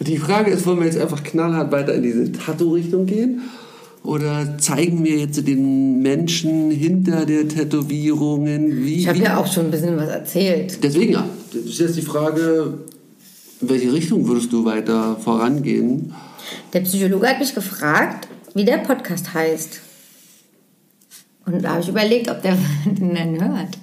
[0.00, 3.40] Die Frage ist, wollen wir jetzt einfach knallhart weiter in diese Tattoo-Richtung gehen?
[4.02, 8.84] Oder zeigen wir jetzt den Menschen hinter der Tätowierungen?
[8.84, 10.78] Wie, Ich habe ja auch schon ein bisschen was erzählt.
[10.84, 11.28] Deswegen ja.
[11.52, 12.74] Das ist jetzt die Frage,
[13.60, 16.14] in welche Richtung würdest du weiter vorangehen?
[16.72, 19.80] Der Psychologe hat mich gefragt, wie der Podcast heißt.
[21.46, 23.78] Und da habe ich überlegt, ob der den dann hört.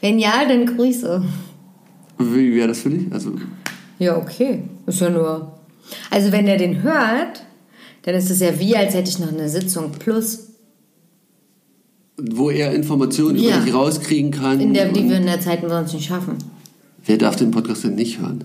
[0.00, 1.22] Wenn ja, dann Grüße.
[2.18, 3.12] Wie wäre das für dich?
[3.12, 3.32] Also,
[3.98, 4.62] Ja, okay.
[4.90, 5.52] Ist ja nur.
[6.10, 7.44] Also, wenn er den hört,
[8.02, 10.48] dann ist es ja wie, als hätte ich noch eine Sitzung plus,
[12.20, 13.56] wo er Informationen Ja.
[13.56, 14.60] über dich rauskriegen kann.
[14.60, 16.36] in der, die wir in der Zeit sonst nicht schaffen.
[17.06, 18.44] wer darf den Podcast denn nicht hören?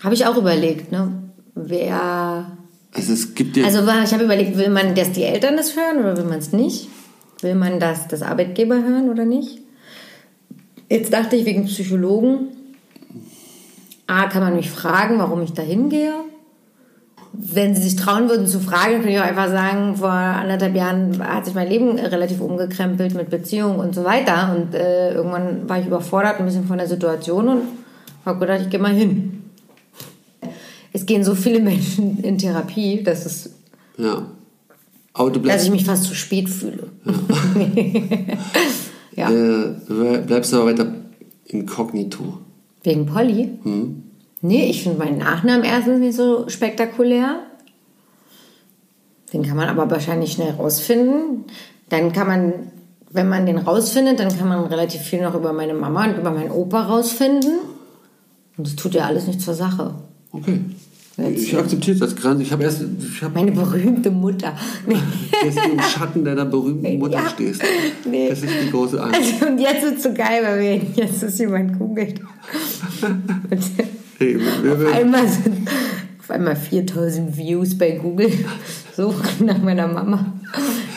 [0.00, 1.12] Habe ich auch überlegt, ne?
[1.54, 2.56] Wer.
[2.92, 3.64] Also es gibt ja...
[3.64, 6.52] Also, ich habe überlegt, will man, dass die Eltern das hören oder will man es
[6.52, 6.88] nicht?
[7.42, 9.60] Will man das, das Arbeitgeber hören oder nicht?
[10.88, 12.48] Jetzt dachte ich wegen Psychologen.
[14.06, 16.12] A, kann man mich fragen, warum ich da hingehe.
[17.32, 21.22] Wenn sie sich trauen würden zu fragen, könnte ich auch einfach sagen, vor anderthalb Jahren
[21.22, 24.56] hat sich mein Leben relativ umgekrempelt mit Beziehungen und so weiter.
[24.56, 27.62] Und äh, irgendwann war ich überfordert ein bisschen von der Situation und
[28.24, 29.42] habe gedacht, ich gehe mal hin.
[30.92, 33.50] Es gehen so viele Menschen in Therapie, dass, es,
[33.98, 34.26] ja.
[35.12, 36.88] Aber du dass bleibst, ich mich fast zu spät fühle.
[39.14, 39.30] ja.
[39.30, 40.86] äh, du bleibst aber weiter
[41.46, 42.38] inkognito.
[42.86, 43.58] Wegen Polly?
[44.42, 47.40] Nee, ich finde meinen Nachnamen erstens nicht so spektakulär.
[49.32, 51.46] Den kann man aber wahrscheinlich schnell rausfinden.
[51.88, 52.52] Dann kann man,
[53.10, 56.30] wenn man den rausfindet, dann kann man relativ viel noch über meine Mama und über
[56.30, 57.58] meinen Opa rausfinden.
[58.56, 59.96] Und das tut ja alles nicht zur Sache.
[60.30, 60.60] Okay.
[61.18, 62.42] Ich akzeptiere das gerade.
[62.42, 62.84] Ich habe erst...
[63.00, 64.52] Ich habe Meine berühmte Mutter.
[64.86, 67.30] Dass du im Schatten deiner berühmten Mutter Ja.
[67.30, 67.62] stehst.
[68.08, 68.28] Nee.
[68.28, 69.18] Das ist die große Angst.
[69.18, 72.20] Also, und jetzt ist es so geil, weil wir jetzt ist jemand googelt.
[74.18, 75.68] Hey, wir, auf einmal sind
[76.20, 78.30] auf einmal 4000 Views bei Google.
[78.94, 80.34] Suchen nach meiner Mama.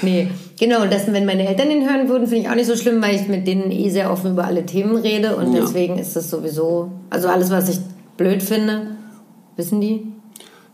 [0.02, 0.84] Nee, genau.
[0.84, 3.16] Und das, wenn meine Eltern den hören würden, finde ich auch nicht so schlimm, weil
[3.16, 5.36] ich mit denen eh sehr offen über alle Themen rede.
[5.36, 5.62] Und Ja.
[5.62, 7.80] deswegen ist das sowieso, also alles, was ich
[8.18, 8.96] blöd finde,
[9.60, 10.08] wissen die.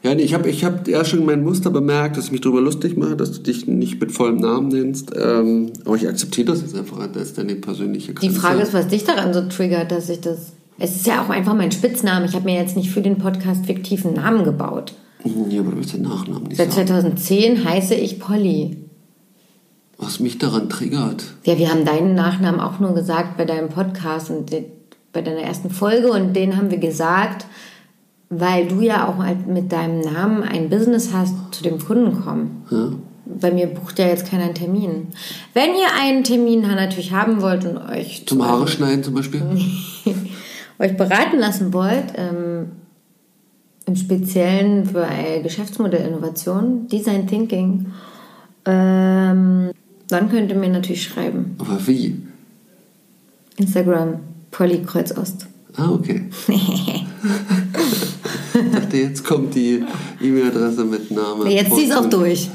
[0.03, 2.61] Ja, nee, ich habe ich hab ja schon mein Muster bemerkt, dass ich mich darüber
[2.61, 5.11] lustig mache, dass du dich nicht mit vollem Namen nennst.
[5.19, 8.39] Ähm, aber ich akzeptiere das jetzt einfach als deine persönliche Die Grenze.
[8.39, 10.53] Frage ist, was dich daran so triggert, dass ich das.
[10.77, 12.25] Es ist ja auch einfach mein Spitzname.
[12.27, 14.93] Ich habe mir jetzt nicht für den Podcast fiktiven Namen gebaut.
[15.49, 16.87] Ja, aber du willst den Nachnamen nicht Seit sagen.
[16.87, 18.77] 2010 heiße ich Polly.
[19.97, 21.23] Was mich daran triggert.
[21.45, 24.51] Ja, wir haben deinen Nachnamen auch nur gesagt bei deinem Podcast und
[25.13, 27.47] bei deiner ersten Folge und den haben wir gesagt,
[28.39, 32.63] weil du ja auch mal mit deinem Namen ein Business hast, zu dem Kunden kommen.
[32.69, 32.89] Ja.
[33.25, 35.07] Bei mir bucht ja jetzt keiner einen Termin.
[35.53, 39.41] Wenn ihr einen Termin natürlich haben wollt und euch Zum Haare schneiden zum Beispiel.
[40.79, 42.71] euch beraten lassen wollt, ähm,
[43.87, 45.07] im Speziellen für
[45.43, 47.87] Geschäftsmodellinnovation, Design Thinking,
[48.65, 49.71] ähm,
[50.07, 51.55] dann könnt ihr mir natürlich schreiben.
[51.59, 52.21] Aber wie?
[53.57, 54.19] Instagram,
[54.51, 55.47] Polly Kreuzost.
[55.77, 56.29] Ah, okay.
[58.55, 59.83] ich dachte, jetzt kommt die
[60.21, 61.49] E-Mail-Adresse mit Namen.
[61.49, 62.49] Jetzt zieh's auch durch.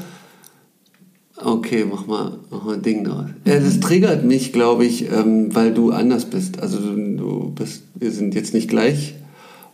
[1.43, 3.25] Okay, mach mal, mach mal ein Ding draus.
[3.45, 6.59] Ja, das triggert mich, glaube ich, ähm, weil du anders bist.
[6.61, 9.15] Also du, du bist, wir sind jetzt nicht gleich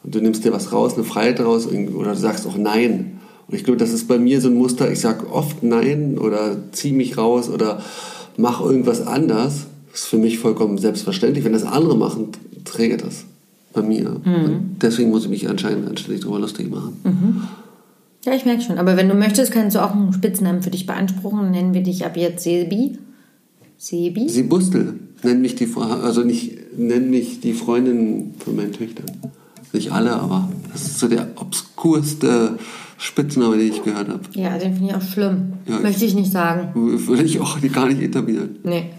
[0.04, 3.20] und du nimmst dir was raus, eine Freiheit raus oder du sagst auch Nein.
[3.48, 6.58] Und ich glaube, das ist bei mir so ein Muster, ich sage oft Nein oder
[6.72, 7.82] zieh mich raus oder
[8.38, 9.68] mach irgendwas anders.
[9.92, 11.44] Das ist für mich vollkommen selbstverständlich.
[11.44, 12.30] Wenn das andere machen,
[12.64, 13.26] träge das
[13.78, 14.22] bei mir.
[14.26, 17.48] Und deswegen muss ich mich anscheinend anständig darüber lustig machen.
[18.26, 18.78] Ja, ich merke schon.
[18.78, 21.40] Aber wenn du möchtest, kannst du auch einen Spitznamen für dich beanspruchen.
[21.40, 22.98] Dann nennen wir dich ab jetzt Sebi.
[23.78, 24.28] Sebi?
[24.28, 24.96] Sie Bustel.
[25.24, 29.06] Nenn mich die, also nicht, nenn mich die Freundin von meinen Töchtern.
[29.74, 32.58] Nicht alle, aber das ist so der obskurste
[32.98, 34.22] Spitzname, den ich gehört habe.
[34.34, 35.54] Ja, den finde ich auch schlimm.
[35.68, 36.70] Ja, Möchte ich nicht sagen.
[36.74, 38.58] Würde ich auch gar nicht etablieren.
[38.64, 38.90] Nee.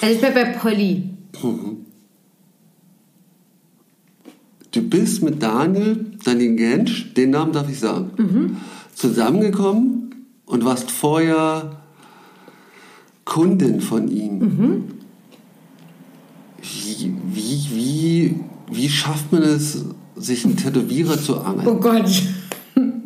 [0.00, 1.10] Also ich bleib bei Polly.
[4.72, 8.56] Du bist mit Daniel, Daniel Gensch, den Namen darf ich sagen,
[8.94, 10.14] zusammengekommen
[10.46, 11.82] und warst vorher
[13.24, 14.94] Kundin von ihm.
[16.62, 18.34] Wie, wie, wie,
[18.70, 19.84] wie schafft man es,
[20.16, 21.66] sich einen Tätowierer zu angeln?
[21.68, 22.04] Oh Gott.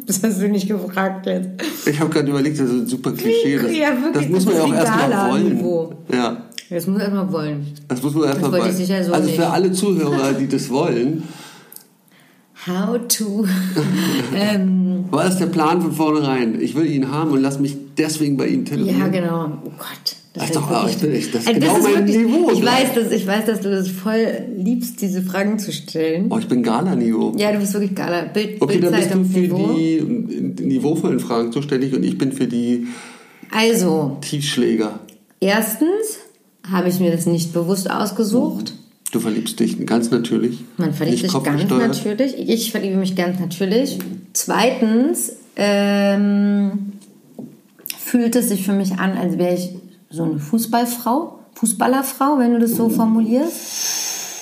[0.07, 1.49] Das hast du nicht gefragt jetzt.
[1.85, 3.57] Ich habe gerade überlegt, das ist ein super Klischee.
[3.61, 5.97] Das, Ja, wirklich, das muss man ja auch erstmal wollen.
[6.12, 7.67] Ja, Das muss man erstmal wollen.
[7.89, 8.87] das muss man erstmal wollte ich wollen.
[8.87, 11.25] sicher so Also für alle Zuhörer, die das wollen,
[12.67, 13.45] How to.
[14.37, 16.61] ähm, war das der Plan von vornherein.
[16.61, 18.99] Ich will ihn haben und lass mich deswegen bei ihm tätowieren.
[18.99, 19.45] ja, genau.
[19.64, 20.17] Oh Gott.
[20.39, 22.59] Ach ist doch, wirklich- aber ich bin echt- das ist Also genau mein Niveau, Ich
[22.61, 22.67] ne?
[22.67, 26.27] weiß, dass, ich weiß, dass du das voll liebst, diese Fragen zu stellen.
[26.31, 27.33] Oh, ich bin Gala-Niveau.
[27.39, 28.25] Ja, du bist wirklich geiler.
[28.27, 29.75] Bild, Okay, dann bist du für Bildzeitungsniveau.
[29.75, 32.87] die äh, niveauvollen Fragen zuständig und ich bin für die
[33.51, 35.01] Also, Tiefschläger.
[35.41, 36.19] erstens
[36.71, 38.75] habe ich mir das nicht bewusst ausgesucht.
[39.13, 40.65] Du verliebst dich ganz natürlich.
[40.77, 42.37] Man verliebt sich ganz natürlich.
[42.39, 43.99] Ich verliebe mich ganz natürlich.
[44.33, 46.93] Zweitens ähm,
[47.99, 49.71] fühlt es sich für mich an, als wäre ich
[50.11, 53.53] so eine Fußballfrau, Fußballerfrau, wenn du das so formulierst.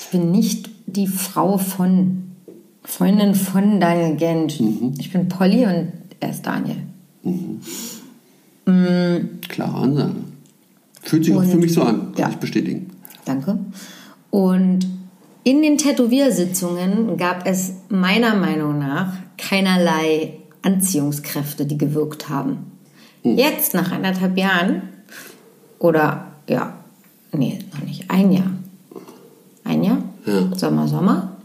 [0.05, 2.23] Ich bin nicht die Frau von,
[2.83, 4.61] Freundin von Daniel Gensch.
[4.99, 6.77] Ich bin Polly und er ist Daniel.
[9.49, 10.15] Klare Ansage.
[11.03, 12.31] Fühlt sich auch Und- für mich so an, kann ja.
[12.31, 12.91] ich bestätigen.
[13.25, 13.59] Danke.
[14.35, 14.89] Und
[15.45, 22.73] in den Tätowiersitzungen gab es meiner Meinung nach keinerlei Anziehungskräfte, die gewirkt haben.
[23.23, 24.83] Jetzt, nach anderthalb Jahren,
[25.79, 26.75] oder ja,
[27.31, 28.51] nee, noch nicht, ein Jahr.
[29.63, 30.03] Ein Jahr?
[30.27, 30.57] Ja.
[30.57, 31.37] Sommer, Sommer.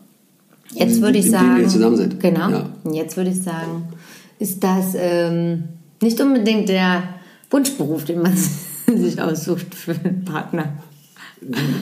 [0.71, 2.17] Jetzt würde ich sagen.
[2.17, 2.49] Genau.
[2.49, 2.65] Ja.
[2.91, 3.83] Jetzt würde ich sagen,
[4.39, 5.65] ist das ähm,
[6.01, 7.03] nicht unbedingt der
[7.51, 8.35] Wunschberuf, den man
[8.87, 10.73] sich aussucht für einen Partner.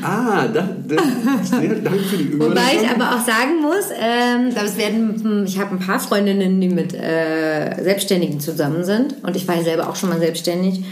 [0.03, 0.95] Ah, da, da,
[1.43, 2.57] sehr danke für die Überleitung.
[2.79, 6.61] Wobei ich aber auch sagen muss, ähm, das werden, hm, ich habe ein paar Freundinnen,
[6.61, 10.83] die mit äh, Selbstständigen zusammen sind und ich war ja selber auch schon mal selbstständig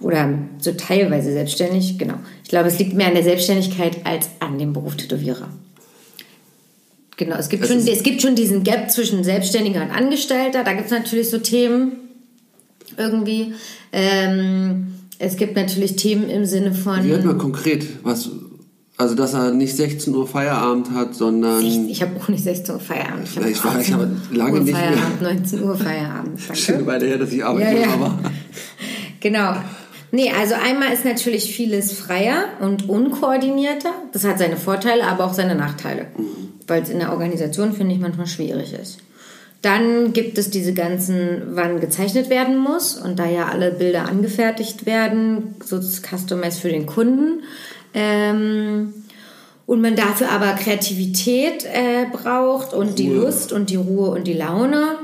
[0.00, 2.14] oder so teilweise selbstständig, genau.
[2.44, 5.48] Ich glaube, es liegt mehr an der Selbstständigkeit als an dem Beruf Tätowierer.
[7.16, 10.64] Genau, es gibt, Es schon, es gibt schon diesen Gap zwischen Selbstständiger und Angestellter.
[10.64, 11.92] Da gibt es natürlich so Themen
[12.96, 13.54] irgendwie.
[13.92, 14.94] Ähm,
[15.24, 17.02] es gibt natürlich Themen im Sinne von...
[17.04, 18.30] Wie hört man konkret, was,
[18.96, 22.80] also dass er nicht 16 Uhr Feierabend hat, sondern Ich habe auch nicht 16 Uhr
[22.80, 23.28] Feierabend.
[23.34, 26.38] Ja, ich war- ich habe lange Uhr nicht mehr- Feierabend, 19 Uhr Feierabend.
[26.68, 26.86] Danke.
[26.86, 27.88] Weile her, dass ich Ja, arbeite, ja.
[27.92, 28.18] aber
[29.20, 29.54] Genau.
[30.12, 33.90] Nee, also einmal ist natürlich vieles freier und unkoordinierter.
[34.12, 36.06] Das hat seine Vorteile, aber auch seine Nachteile.
[36.68, 38.98] Weil es in der Organisation, finde ich, manchmal schwierig ist.
[39.64, 44.84] Dann gibt es diese ganzen, wann gezeichnet werden muss und da ja alle Bilder angefertigt
[44.84, 47.42] werden, so das Customize für den Kunden.
[47.94, 48.92] Ähm,
[49.66, 53.22] und man dafür aber Kreativität äh, braucht und die Ruhe.
[53.22, 54.98] Lust und die Ruhe und die Laune,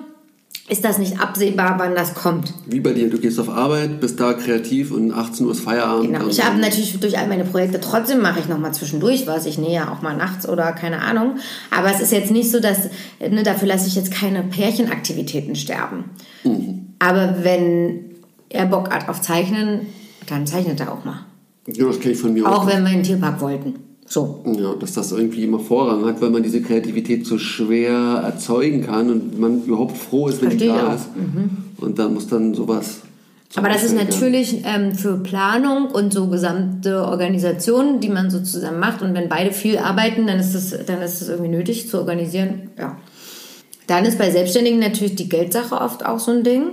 [0.70, 2.54] ist das nicht absehbar, wann das kommt.
[2.66, 6.12] wie bei dir, du gehst auf Arbeit, bist da kreativ und 18 Uhr ist Feierabend.
[6.12, 6.28] Genau.
[6.28, 9.46] Ich habe natürlich durch all meine Projekte trotzdem mache ich noch mal zwischendurch was.
[9.46, 11.36] Ich nähe ja auch mal nachts oder keine Ahnung.
[11.70, 16.04] Aber es ist jetzt nicht so, dass ne, dafür lasse ich jetzt keine Pärchenaktivitäten sterben.
[17.00, 18.04] Aber wenn
[18.48, 19.86] er Bock hat auf Zeichnen,
[20.28, 21.26] dann zeichnet er auch mal.
[21.66, 23.89] Ja, das kenne ich von mir Auch wenn wir in den Tierpark wollten.
[24.12, 24.42] So.
[24.44, 27.94] Ja, dass das irgendwie immer Vorrang hat, weil man diese Kreativität so schwer
[28.24, 31.06] erzeugen kann und man überhaupt froh ist, wenn die da ist.
[31.76, 33.02] Und dann muss dann sowas.
[33.54, 38.80] Aber das ist natürlich ähm, für Planung und so gesamte Organisationen, die man so zusammen
[38.80, 39.00] macht.
[39.00, 42.70] Und wenn beide viel arbeiten, dann ist das, dann ist das irgendwie nötig zu organisieren.
[42.76, 42.96] Ja.
[43.86, 46.70] Dann ist bei Selbstständigen natürlich die Geldsache oft auch so ein Ding.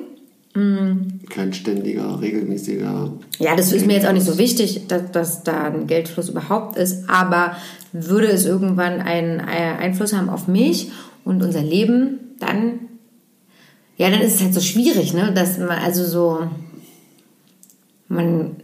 [1.29, 3.11] Kein ständiger, regelmäßiger.
[3.39, 6.77] Ja, das ist mir jetzt auch nicht so wichtig, dass, dass da ein Geldfluss überhaupt
[6.77, 7.09] ist.
[7.09, 7.55] Aber
[7.93, 10.91] würde es irgendwann einen äh, Einfluss haben auf mich
[11.25, 12.79] und unser Leben, dann,
[13.97, 15.31] ja, dann ist es halt so schwierig, ne?
[15.33, 16.47] Dass man, also so,
[18.07, 18.57] man,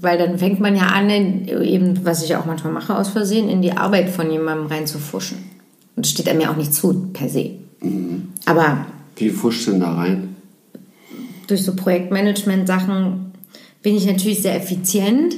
[0.00, 3.62] weil dann fängt man ja an, eben, was ich auch manchmal mache aus Versehen, in
[3.62, 5.38] die Arbeit von jemandem reinzufuschen.
[5.96, 7.50] Und das steht einem ja auch nicht zu, per se.
[8.46, 10.29] Aber Wie fuscht denn da rein?
[11.50, 13.32] Durch so Projektmanagement-Sachen
[13.82, 15.36] bin ich natürlich sehr effizient.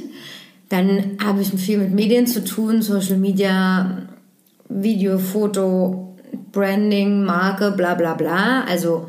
[0.69, 4.07] Dann habe ich viel mit Medien zu tun, Social Media,
[4.69, 6.15] Video, Foto,
[6.51, 8.63] Branding, Marke, bla bla bla.
[8.63, 9.07] Also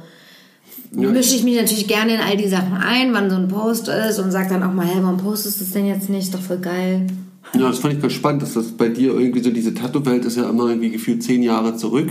[0.92, 1.10] ja.
[1.10, 4.18] mische ich mich natürlich gerne in all die Sachen ein, wann so ein Post ist
[4.18, 6.32] und sage dann auch mal, hey, warum postest du das denn jetzt nicht?
[6.34, 7.06] Doch voll geil.
[7.54, 10.36] Ja, das fand ich ganz spannend, dass das bei dir irgendwie so diese Tattoo-Welt ist
[10.36, 12.10] ja immer irgendwie gefühlt zehn Jahre zurück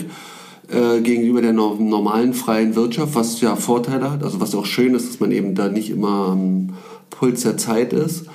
[0.74, 5.10] äh, gegenüber der normalen freien Wirtschaft, was ja Vorteile hat, also was auch schön ist,
[5.10, 6.70] dass man eben da nicht immer am
[7.10, 8.26] Puls der Zeit ist,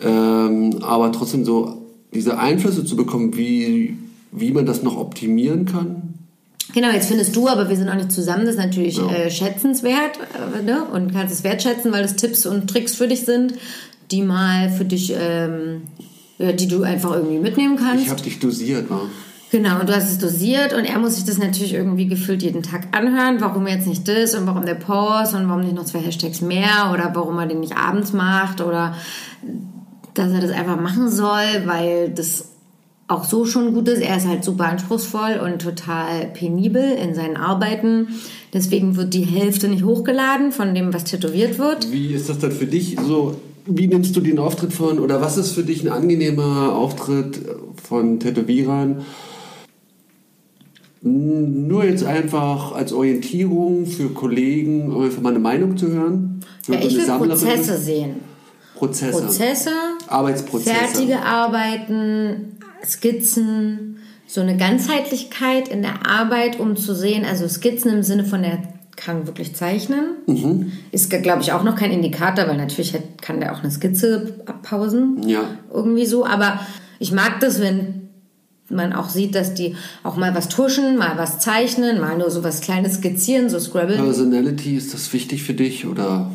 [0.00, 1.82] ähm, aber trotzdem so
[2.12, 3.96] diese Einflüsse zu bekommen, wie,
[4.32, 6.14] wie man das noch optimieren kann,
[6.72, 9.08] Genau, jetzt findest du, aber wir sind auch nicht zusammen, das ist natürlich ja.
[9.08, 10.18] äh, schätzenswert
[10.58, 10.84] äh, ne?
[10.84, 13.54] und kannst es wertschätzen, weil es Tipps und Tricks für dich sind,
[14.10, 15.82] die mal für dich, ähm,
[16.38, 18.04] ja, die du einfach irgendwie mitnehmen kannst.
[18.04, 19.02] Ich habe dich dosiert, wa?
[19.54, 22.88] Genau, du hast es dosiert und er muss sich das natürlich irgendwie gefühlt jeden Tag
[22.90, 26.40] anhören, warum jetzt nicht das und warum der Post und warum nicht noch zwei Hashtags
[26.40, 28.96] mehr oder warum er den nicht abends macht oder
[30.14, 32.48] dass er das einfach machen soll, weil das
[33.06, 34.02] auch so schon gut ist.
[34.02, 38.08] Er ist halt super anspruchsvoll und total penibel in seinen Arbeiten.
[38.52, 41.92] Deswegen wird die Hälfte nicht hochgeladen von dem, was tätowiert wird.
[41.92, 43.36] Wie ist das dann für dich so?
[43.66, 47.40] Wie nimmst du den Auftritt von oder was ist für dich ein angenehmer Auftritt
[47.80, 49.04] von Tätowierern?
[51.06, 56.40] Nur jetzt einfach als Orientierung für Kollegen, um einfach mal eine Meinung zu hören.
[56.66, 58.14] Ja, ich will Prozesse sehen.
[58.74, 59.20] Prozesse.
[59.20, 59.70] Prozesse.
[60.08, 60.74] Arbeitsprozesse.
[60.74, 68.02] Fertige Arbeiten, Skizzen, so eine Ganzheitlichkeit in der Arbeit, um zu sehen, also Skizzen im
[68.02, 68.62] Sinne von der
[68.96, 70.04] kann wirklich zeichnen.
[70.26, 70.72] Mhm.
[70.90, 75.28] Ist, glaube ich, auch noch kein Indikator, weil natürlich kann der auch eine Skizze abpausen.
[75.28, 75.42] Ja.
[75.70, 76.24] Irgendwie so.
[76.24, 76.60] Aber
[76.98, 78.03] ich mag das, wenn
[78.70, 82.42] man auch sieht, dass die auch mal was tuschen, mal was zeichnen, mal nur so
[82.42, 83.96] was Kleines skizzieren, so Scrabble.
[83.96, 86.30] Personality, ist das wichtig für dich oder?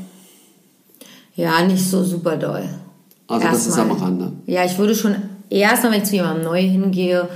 [1.35, 2.67] Ja, nicht so super doll.
[3.27, 4.33] Also Erst das ist am Rande.
[4.45, 5.15] Ja, ich würde schon
[5.49, 7.29] erstmal, wenn ich zu jemandem neu hingehe,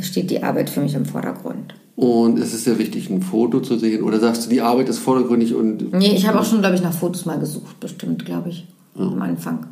[0.00, 1.74] steht die Arbeit für mich im Vordergrund.
[1.96, 4.04] Und es ist sehr wichtig, ein Foto zu sehen.
[4.04, 5.92] Oder sagst du, die Arbeit ist vordergründig und.
[5.92, 8.66] Nee, ich habe auch schon, glaube ich, nach Fotos mal gesucht, bestimmt, glaube ich.
[8.94, 9.06] Ja.
[9.06, 9.66] Am Anfang.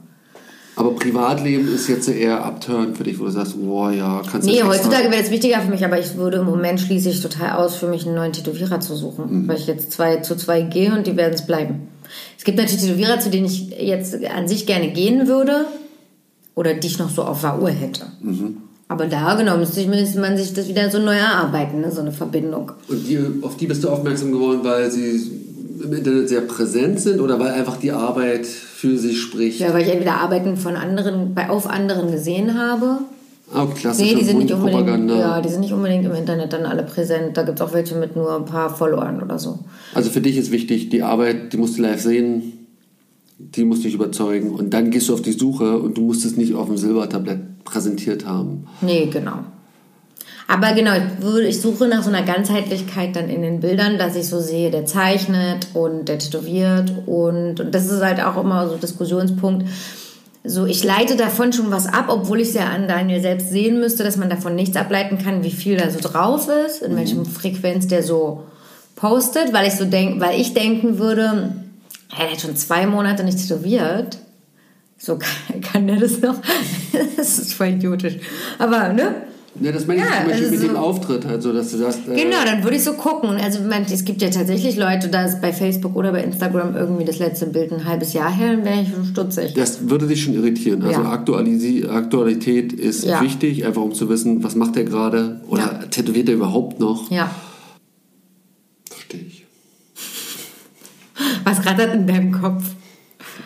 [0.76, 4.52] Aber Privatleben ist jetzt eher abturn für dich, wo du sagst, boah, ja, kannst du
[4.52, 7.56] Nee, heutzutage wäre es wichtiger für mich, aber ich würde im Moment schließe ich total
[7.56, 9.44] aus, für mich einen neuen Tätowierer zu suchen.
[9.44, 9.48] Mhm.
[9.48, 11.88] Weil ich jetzt zwei zu zwei gehe und die werden es bleiben.
[12.36, 15.64] Es gibt natürlich Tätowierer, zu denen ich jetzt an sich gerne gehen würde,
[16.54, 18.06] oder die ich noch so auf der Uhr hätte.
[18.20, 18.56] Mhm.
[18.88, 21.90] Aber da, genau, müsste man sich das wieder so neu erarbeiten, ne?
[21.90, 22.72] so eine Verbindung.
[22.88, 25.20] Und die, auf die bist du aufmerksam geworden, weil sie
[25.82, 28.46] im Internet sehr präsent sind oder weil einfach die Arbeit
[28.90, 29.60] für sich spricht?
[29.60, 32.98] Ja, weil ich entweder Arbeiten von anderen, bei, auf anderen gesehen habe.
[33.52, 36.66] Ah, klassische nee, die sind nicht unbedingt, Ja, die sind nicht unbedingt im Internet dann
[36.66, 37.36] alle präsent.
[37.36, 39.60] Da gibt es auch welche mit nur ein paar Followern oder so.
[39.94, 42.66] Also für dich ist wichtig, die Arbeit, die musst du live sehen,
[43.38, 46.36] die muss dich überzeugen und dann gehst du auf die Suche und du musst es
[46.36, 48.66] nicht auf dem Silbertablett präsentiert haben.
[48.80, 49.44] Nee, genau.
[50.48, 50.92] Aber genau,
[51.44, 54.86] ich suche nach so einer Ganzheitlichkeit dann in den Bildern, dass ich so sehe, der
[54.86, 59.66] zeichnet und der tätowiert und, und das ist halt auch immer so Diskussionspunkt.
[60.44, 63.80] So, ich leite davon schon was ab, obwohl ich es ja an Daniel selbst sehen
[63.80, 66.98] müsste, dass man davon nichts ableiten kann, wie viel da so drauf ist, in mhm.
[66.98, 68.44] welchem Frequenz der so
[68.94, 71.52] postet, weil ich so denk, weil ich denken würde,
[72.16, 74.18] er hat schon zwei Monate nicht tätowiert.
[74.96, 75.18] So
[75.48, 76.36] kann, kann der das noch.
[77.16, 78.14] das ist voll idiotisch.
[78.60, 79.16] Aber, ne?
[79.60, 82.00] Ja, das meine ich ja, zum Beispiel also mit dem Auftritt, also dass du sagst.
[82.08, 83.30] Äh genau, dann würde ich so gucken.
[83.42, 87.04] Also man, es gibt ja tatsächlich Leute, da ist bei Facebook oder bei Instagram irgendwie
[87.04, 89.54] das letzte Bild ein halbes Jahr her, dann wäre ich schon stutzig.
[89.54, 90.82] Das würde dich schon irritieren.
[90.82, 91.10] Also ja.
[91.10, 93.20] Aktualität ist ja.
[93.22, 95.86] wichtig, einfach um zu wissen, was macht er gerade oder ja.
[95.90, 97.10] tätowiert er überhaupt noch.
[97.10, 97.30] Ja.
[98.90, 99.46] Verstehe ich.
[101.44, 102.62] Was rattert in deinem Kopf?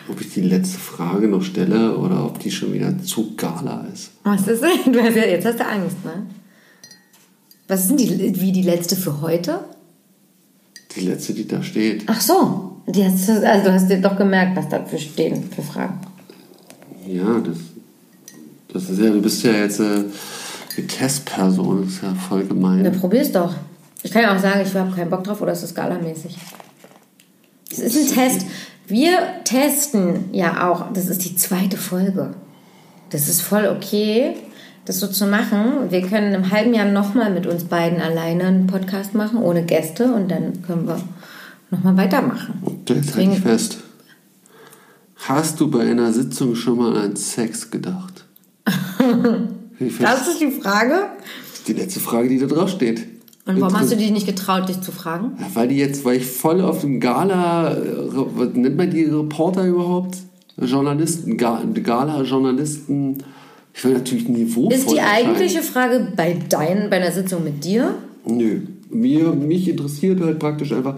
[0.09, 4.11] Ob ich die letzte Frage noch stelle oder ob die schon wieder zu gala ist.
[4.23, 4.93] Was ist denn?
[4.93, 6.25] Du hast ja, jetzt hast du Angst, ne?
[7.67, 9.59] Was ist denn die, wie die letzte für heute?
[10.95, 12.03] Die letzte, die da steht.
[12.07, 12.81] Ach so.
[12.87, 15.99] Die hast, also du hast dir doch gemerkt, was dafür stehen für Fragen.
[17.07, 17.57] Ja, das,
[18.73, 20.03] das ist ja, du bist ja jetzt äh,
[20.75, 22.81] die Testperson, das ist ja voll gemein.
[22.83, 23.53] Na, probier's doch.
[24.03, 26.37] Ich kann ja auch sagen, ich habe keinen Bock drauf oder ist es galamäßig.
[27.71, 28.45] Es ist ein Test.
[28.91, 32.33] Wir testen ja auch, das ist die zweite Folge.
[33.09, 34.35] Das ist voll okay,
[34.83, 35.89] das so zu machen.
[35.89, 40.13] Wir können im halben Jahr nochmal mit uns beiden alleine einen Podcast machen, ohne Gäste,
[40.13, 41.01] und dann können wir
[41.69, 42.61] nochmal weitermachen.
[42.85, 43.77] Jetzt halte ich fest.
[45.15, 48.25] Hast du bei einer Sitzung schon mal an Sex gedacht?
[48.65, 51.11] das ist die Frage?
[51.47, 53.07] Das ist die letzte Frage, die da drauf steht.
[53.55, 55.31] Und warum hast du dich nicht getraut, dich zu fragen?
[55.53, 57.77] Weil die jetzt, weil ich voll auf dem Gala,
[58.35, 60.17] was nennt man die Reporter überhaupt?
[60.57, 63.17] Journalisten, Ga- Gala-Journalisten.
[63.73, 67.95] Ich will natürlich niveauvoll Ist die eigentliche Frage bei deinen, bei einer Sitzung mit dir?
[68.25, 68.59] Nö.
[68.89, 70.95] Mir, mich interessiert halt praktisch einfach,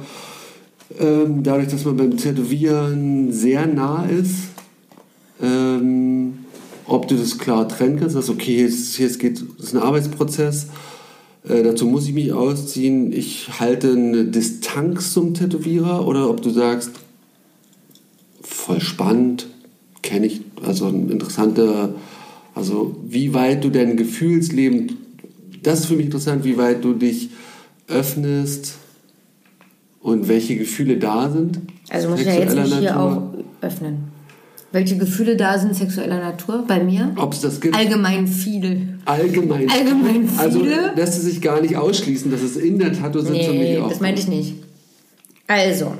[0.99, 4.49] ähm, dadurch, dass man beim Tätowieren sehr nah ist,
[5.41, 6.33] ähm,
[6.87, 10.67] ob du das klar trennen kannst, dass okay, jetzt, jetzt geht, das ist ein Arbeitsprozess,
[11.47, 16.49] äh, dazu muss ich mich ausziehen, ich halte eine Distanz zum Tätowierer oder ob du
[16.49, 16.91] sagst,
[18.41, 19.47] voll spannend,
[20.01, 21.95] kenne ich, also ein interessanter,
[22.55, 24.97] also wie weit du dein Gefühlsleben,
[25.63, 27.29] das ist für mich interessant, wie weit du dich
[27.87, 28.75] öffnest
[30.01, 31.59] und welche Gefühle da sind.
[31.89, 34.12] Also muss ich ja jetzt nicht hier auch öffnen.
[34.73, 37.13] Welche Gefühle da sind sexueller Natur bei mir?
[37.17, 37.75] Ob es das gibt?
[37.77, 38.97] Allgemein viel.
[39.05, 39.69] Allgemein.
[39.69, 40.93] Allgemein Also viele?
[40.95, 43.99] lässt es sich gar nicht ausschließen, dass es in der Tattoo-Sitzung Nee, nicht auch das
[43.99, 44.55] meinte ich nicht.
[45.45, 45.93] Also,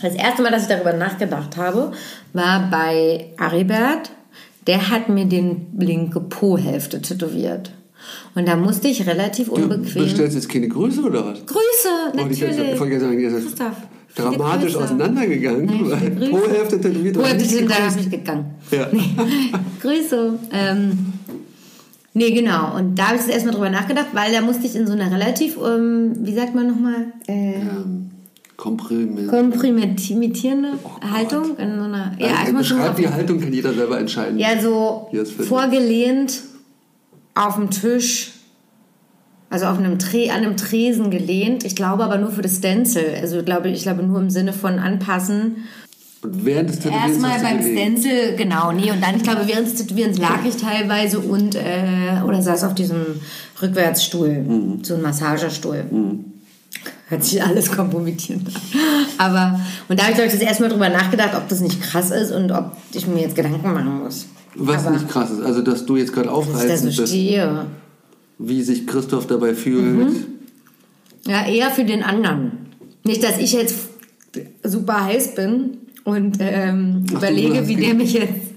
[0.00, 1.90] das erste Mal, dass ich darüber nachgedacht habe,
[2.32, 4.12] war bei Aribert.
[4.68, 7.72] Der hat mir den linke Po-Hälfte tätowiert.
[8.36, 10.04] Und da musste ich relativ Du unbequem...
[10.04, 11.44] bestellst jetzt keine Größe oder was?
[11.44, 12.76] Grüße, ich natürlich.
[12.76, 15.68] vergessen, ihr seid Christoph, viele dramatisch auseinandergegangen.
[15.68, 16.30] Viele Grüße.
[16.30, 17.16] Pro-Hälfte tätowiert.
[17.16, 18.44] Ich nicht denn da nicht gegangen?
[18.70, 18.88] Ja.
[19.82, 20.38] Grüße.
[20.52, 20.98] Ähm,
[22.12, 22.76] nee, genau.
[22.76, 25.10] Und da habe ich jetzt erstmal drüber nachgedacht, weil da musste ich in so einer
[25.10, 28.10] relativ, ähm, wie sagt man nochmal, äh, Ähm,
[28.56, 29.28] Komprimiert.
[29.28, 30.68] komprimitierende
[31.12, 31.56] Haltung.
[31.58, 34.38] In so einer, ja, also, erstmal schon beschreib auf, die Haltung, kann jeder selber entscheiden.
[34.38, 35.10] ja, so
[35.48, 36.40] vorgelehnt
[37.34, 38.33] auf dem Tisch.
[39.54, 41.62] Also auf einem Tre an einem Tresen gelehnt.
[41.62, 43.04] Ich glaube aber nur für das Stencil.
[43.20, 45.58] Also ich glaube, ich glaube nur im Sinne von anpassen.
[46.22, 47.78] Und während des Tätowierens Erstmal beim gelegt.
[47.78, 52.20] Stencil, genau, nee, und dann, ich glaube, während des Tätowierens lag ich teilweise und, äh,
[52.26, 53.20] oder saß auf diesem
[53.62, 55.84] Rückwärtsstuhl, so ein Massagestuhl.
[57.08, 58.60] Hört sich alles kompromittierend an.
[59.18, 61.80] Aber, und da habe ich, glaube ich, das erste Mal drüber nachgedacht, ob das nicht
[61.80, 64.26] krass ist und ob ich mir jetzt Gedanken machen muss.
[64.56, 67.08] Was Aber nicht krass ist, also dass du jetzt gerade dass ich da so bist,
[67.08, 67.66] stehe.
[68.38, 69.84] Wie sich Christoph dabei fühlt.
[69.84, 70.16] Mhm.
[71.26, 72.52] Ja, eher für den anderen.
[73.04, 73.76] Nicht, dass ich jetzt
[74.62, 78.52] super heiß bin und ähm, Ach überlege, wie der mich jetzt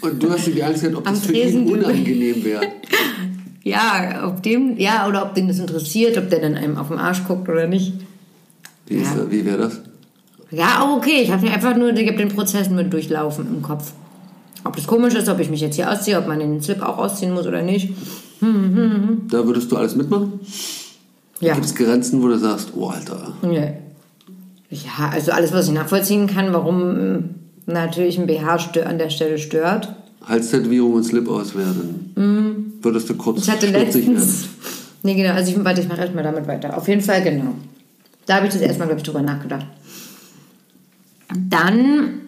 [0.00, 2.62] Und du hast dir die Angst gehabt, ob das für Tresen ihn unangenehm wäre.
[3.64, 6.96] Ja, ob dem, ja, oder ob den das interessiert, ob der dann einem auf den
[6.96, 7.92] Arsch guckt oder nicht.
[8.86, 9.30] Wie, Ja.
[9.30, 9.80] wie wäre das?
[10.50, 11.20] Ja, auch okay.
[11.22, 13.92] Ich habe mir einfach nur, ich habe den Prozess nur durchlaufen im Kopf.
[14.64, 16.96] Ob das komisch ist, ob ich mich jetzt hier ausziehe, ob man den Slip auch
[16.96, 17.90] ausziehen muss oder nicht.
[18.40, 20.40] Da würdest du alles mitmachen?
[21.40, 21.54] Ja.
[21.54, 23.74] Gibt es Grenzen, wo du sagst, oh Alter, Nee.
[24.70, 27.24] Ja, also alles, was ich nachvollziehen kann, warum ähm,
[27.66, 29.94] natürlich ein BH an der Stelle stört.
[30.26, 32.12] Halstätowierung und Slip auswerten.
[32.82, 33.42] Würdest du kurz Mhm.
[33.42, 34.48] Ich hatte letztens.
[35.02, 35.32] Nee, genau.
[35.32, 36.76] Also ich, warte, ich mache erstmal damit weiter.
[36.76, 37.54] Auf jeden Fall, genau.
[38.26, 39.66] Da habe ich das erstmal, glaube ich, drüber nachgedacht.
[41.48, 42.20] Dann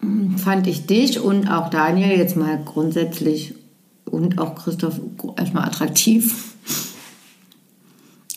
[0.00, 3.54] mm, fand ich dich und auch Daniel jetzt mal grundsätzlich
[4.10, 5.00] und auch Christoph
[5.36, 6.54] erstmal attraktiv.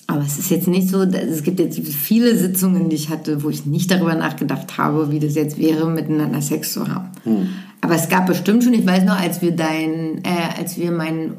[0.07, 3.43] Aber es ist jetzt nicht so, dass- es gibt jetzt viele Sitzungen, die ich hatte,
[3.43, 7.09] wo ich nicht darüber nachgedacht habe, wie das jetzt wäre, miteinander Sex zu haben.
[7.81, 11.35] Aber es gab bestimmt schon, ich weiß noch, als wir dein, äh, als wir meinen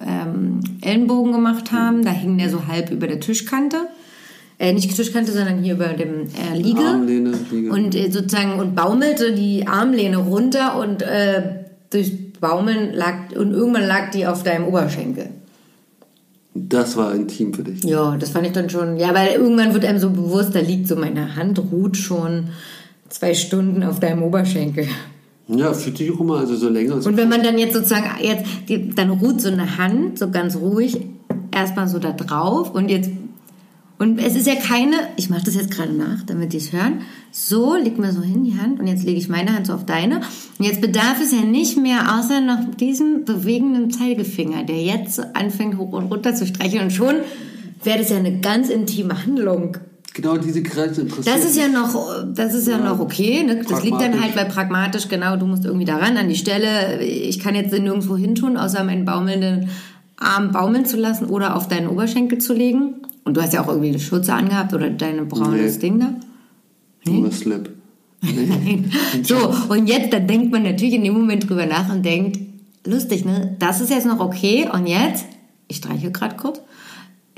[0.00, 3.78] ähm, Ellenbogen gemacht haben, da hing der so halb über der Tischkante.
[4.58, 6.80] Äh, nicht Tischkante, sondern hier über dem äh, Liege.
[6.80, 7.70] Armlehne, Liege.
[7.70, 12.10] Und äh, sozusagen und baumelte die Armlehne runter und äh, durchs
[12.40, 15.30] Baumeln lag und irgendwann lag die auf deinem Oberschenkel.
[16.54, 17.84] Das war intim für dich.
[17.84, 18.96] Ja, das fand ich dann schon.
[18.96, 22.48] Ja, weil irgendwann wird einem so bewusst, da liegt so meine Hand ruht schon
[23.08, 24.86] zwei Stunden auf deinem Oberschenkel.
[25.48, 26.94] Ja, fühlt sich auch immer, also so länger.
[26.94, 30.56] Und wenn man dann jetzt sozusagen jetzt die, dann ruht so eine Hand so ganz
[30.56, 30.98] ruhig
[31.54, 33.10] erstmal so da drauf und jetzt
[33.98, 37.00] und es ist ja keine, ich mache das jetzt gerade nach, damit die es hören.
[37.30, 39.86] So, leg mir so hin die Hand und jetzt lege ich meine Hand so auf
[39.86, 40.16] deine.
[40.58, 45.78] Und jetzt bedarf es ja nicht mehr außer noch diesem bewegenden Zeigefinger, der jetzt anfängt
[45.78, 47.16] hoch und runter zu streicheln und schon
[47.84, 49.78] wäre das ja eine ganz intime Handlung.
[50.12, 53.44] genau diese Grenze interessiert Das ist ja noch, das ist ja, noch okay.
[53.44, 53.64] Ne?
[53.66, 57.02] Das liegt dann halt bei pragmatisch, genau, du musst irgendwie daran an die Stelle.
[57.02, 59.70] Ich kann jetzt nirgendwo hin tun, außer meinen baumelnden
[60.18, 63.05] Arm baumeln zu lassen oder auf deinen Oberschenkel zu legen.
[63.26, 65.80] Und du hast ja auch irgendwie eine Schürze angehabt oder deine braunes Nee.
[65.80, 66.14] Ding da.
[67.10, 67.70] Nur Slip.
[68.22, 68.90] Nein.
[69.24, 72.38] So, und jetzt, da denkt man natürlich in dem Moment drüber nach und denkt,
[72.86, 73.56] lustig, ne?
[73.58, 74.68] Das ist jetzt noch okay.
[74.72, 75.26] Und jetzt,
[75.66, 76.60] ich streiche gerade kurz,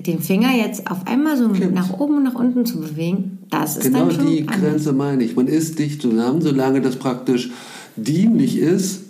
[0.06, 3.84] den Finger jetzt auf einmal so nach oben und nach unten zu bewegen, das ist
[3.84, 4.60] Genau dann schon die anders.
[4.60, 5.36] Grenze meine ich.
[5.36, 7.50] Man ist dicht zusammen, solange das praktisch
[7.96, 9.04] dienlich ist.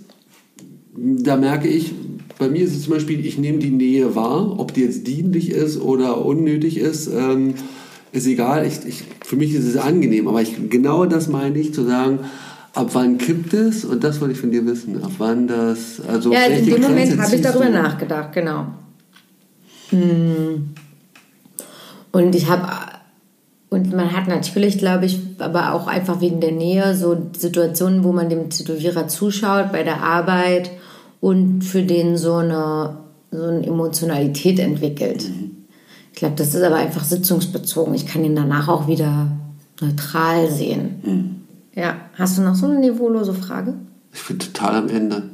[0.96, 1.92] Da merke ich,
[2.38, 5.50] bei mir ist es zum Beispiel, ich nehme die Nähe wahr, ob die jetzt dienlich
[5.50, 7.54] ist oder unnötig ist, ähm,
[8.12, 8.66] ist egal.
[8.66, 12.20] Ich, ich, für mich ist es angenehm, aber ich, genau das meine ich, zu sagen,
[12.74, 13.84] ab wann kippt es?
[13.84, 15.02] Und das wollte ich von dir wissen.
[15.02, 17.72] Ab wann das, also Ja, in dem Grenze Moment habe ich darüber du?
[17.72, 18.66] nachgedacht, genau.
[19.90, 20.70] Hm.
[22.12, 22.68] Und ich habe,
[23.68, 28.12] und man hat natürlich, glaube ich, aber auch einfach wegen der Nähe so Situationen, wo
[28.12, 30.70] man dem Tätowierer zuschaut bei der Arbeit
[31.20, 32.98] und für den so eine,
[33.30, 35.30] so eine Emotionalität entwickelt.
[36.12, 37.94] Ich glaube, das ist aber einfach sitzungsbezogen.
[37.94, 39.28] Ich kann ihn danach auch wieder
[39.80, 41.44] neutral sehen.
[41.74, 43.74] Ja, hast du noch so eine niveaulose Frage?
[44.12, 45.30] Ich bin total am Ende.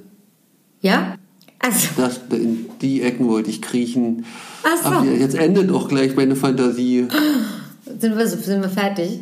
[0.80, 1.16] Ja?
[1.59, 4.26] Also, Das, in die Ecken wollte ich kriechen.
[4.62, 4.89] Ach so.
[4.89, 7.09] Aber jetzt endet auch gleich meine Fantasie.
[7.99, 9.20] Sind wir, sind wir fertig?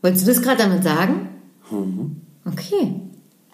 [0.00, 1.28] Wolltest du das gerade damit sagen?
[2.44, 3.01] Okay.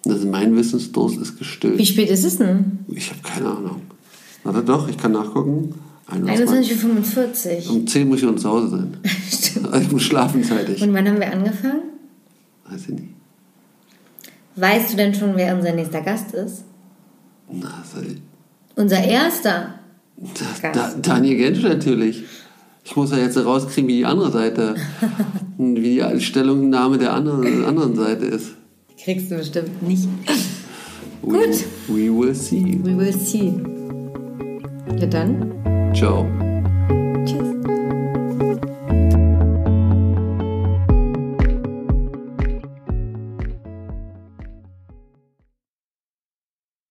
[0.08, 1.78] Also mein Wissensdurst ist gestillt.
[1.78, 2.78] Wie spät ist es denn?
[2.88, 3.82] Ich habe keine Ahnung.
[4.44, 5.74] Warte doch, ich kann nachgucken.
[6.06, 6.78] 21.
[6.82, 7.76] 21.45 Uhr.
[7.76, 8.96] Um 10 muss ich schon zu Hause sein.
[9.72, 10.80] Also ich muss schlafen zeitig.
[10.82, 11.82] Und wann haben wir angefangen?
[12.68, 13.08] Weiß ich nicht.
[14.54, 16.62] Weißt du denn schon, wer unser nächster Gast ist?
[17.50, 18.04] Na, das,
[18.76, 19.74] Unser erster.
[20.62, 20.76] Gast.
[20.76, 22.24] da, Daniel Gensch natürlich.
[22.84, 24.74] Ich muss ja jetzt rauskriegen, wie die andere Seite,
[25.58, 28.52] wie die Stellungnahme der anderen, anderen Seite ist.
[29.02, 30.08] Kriegst du bestimmt nicht.
[31.22, 31.64] We, Gut.
[31.88, 32.78] We will see.
[32.82, 33.52] We will see.
[34.98, 35.92] Ja dann.
[35.94, 36.26] Ciao.